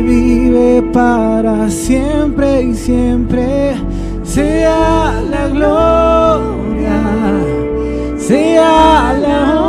[0.00, 3.74] vive para siempre y siempre,
[4.22, 7.02] sea la gloria,
[8.18, 9.67] sea la honra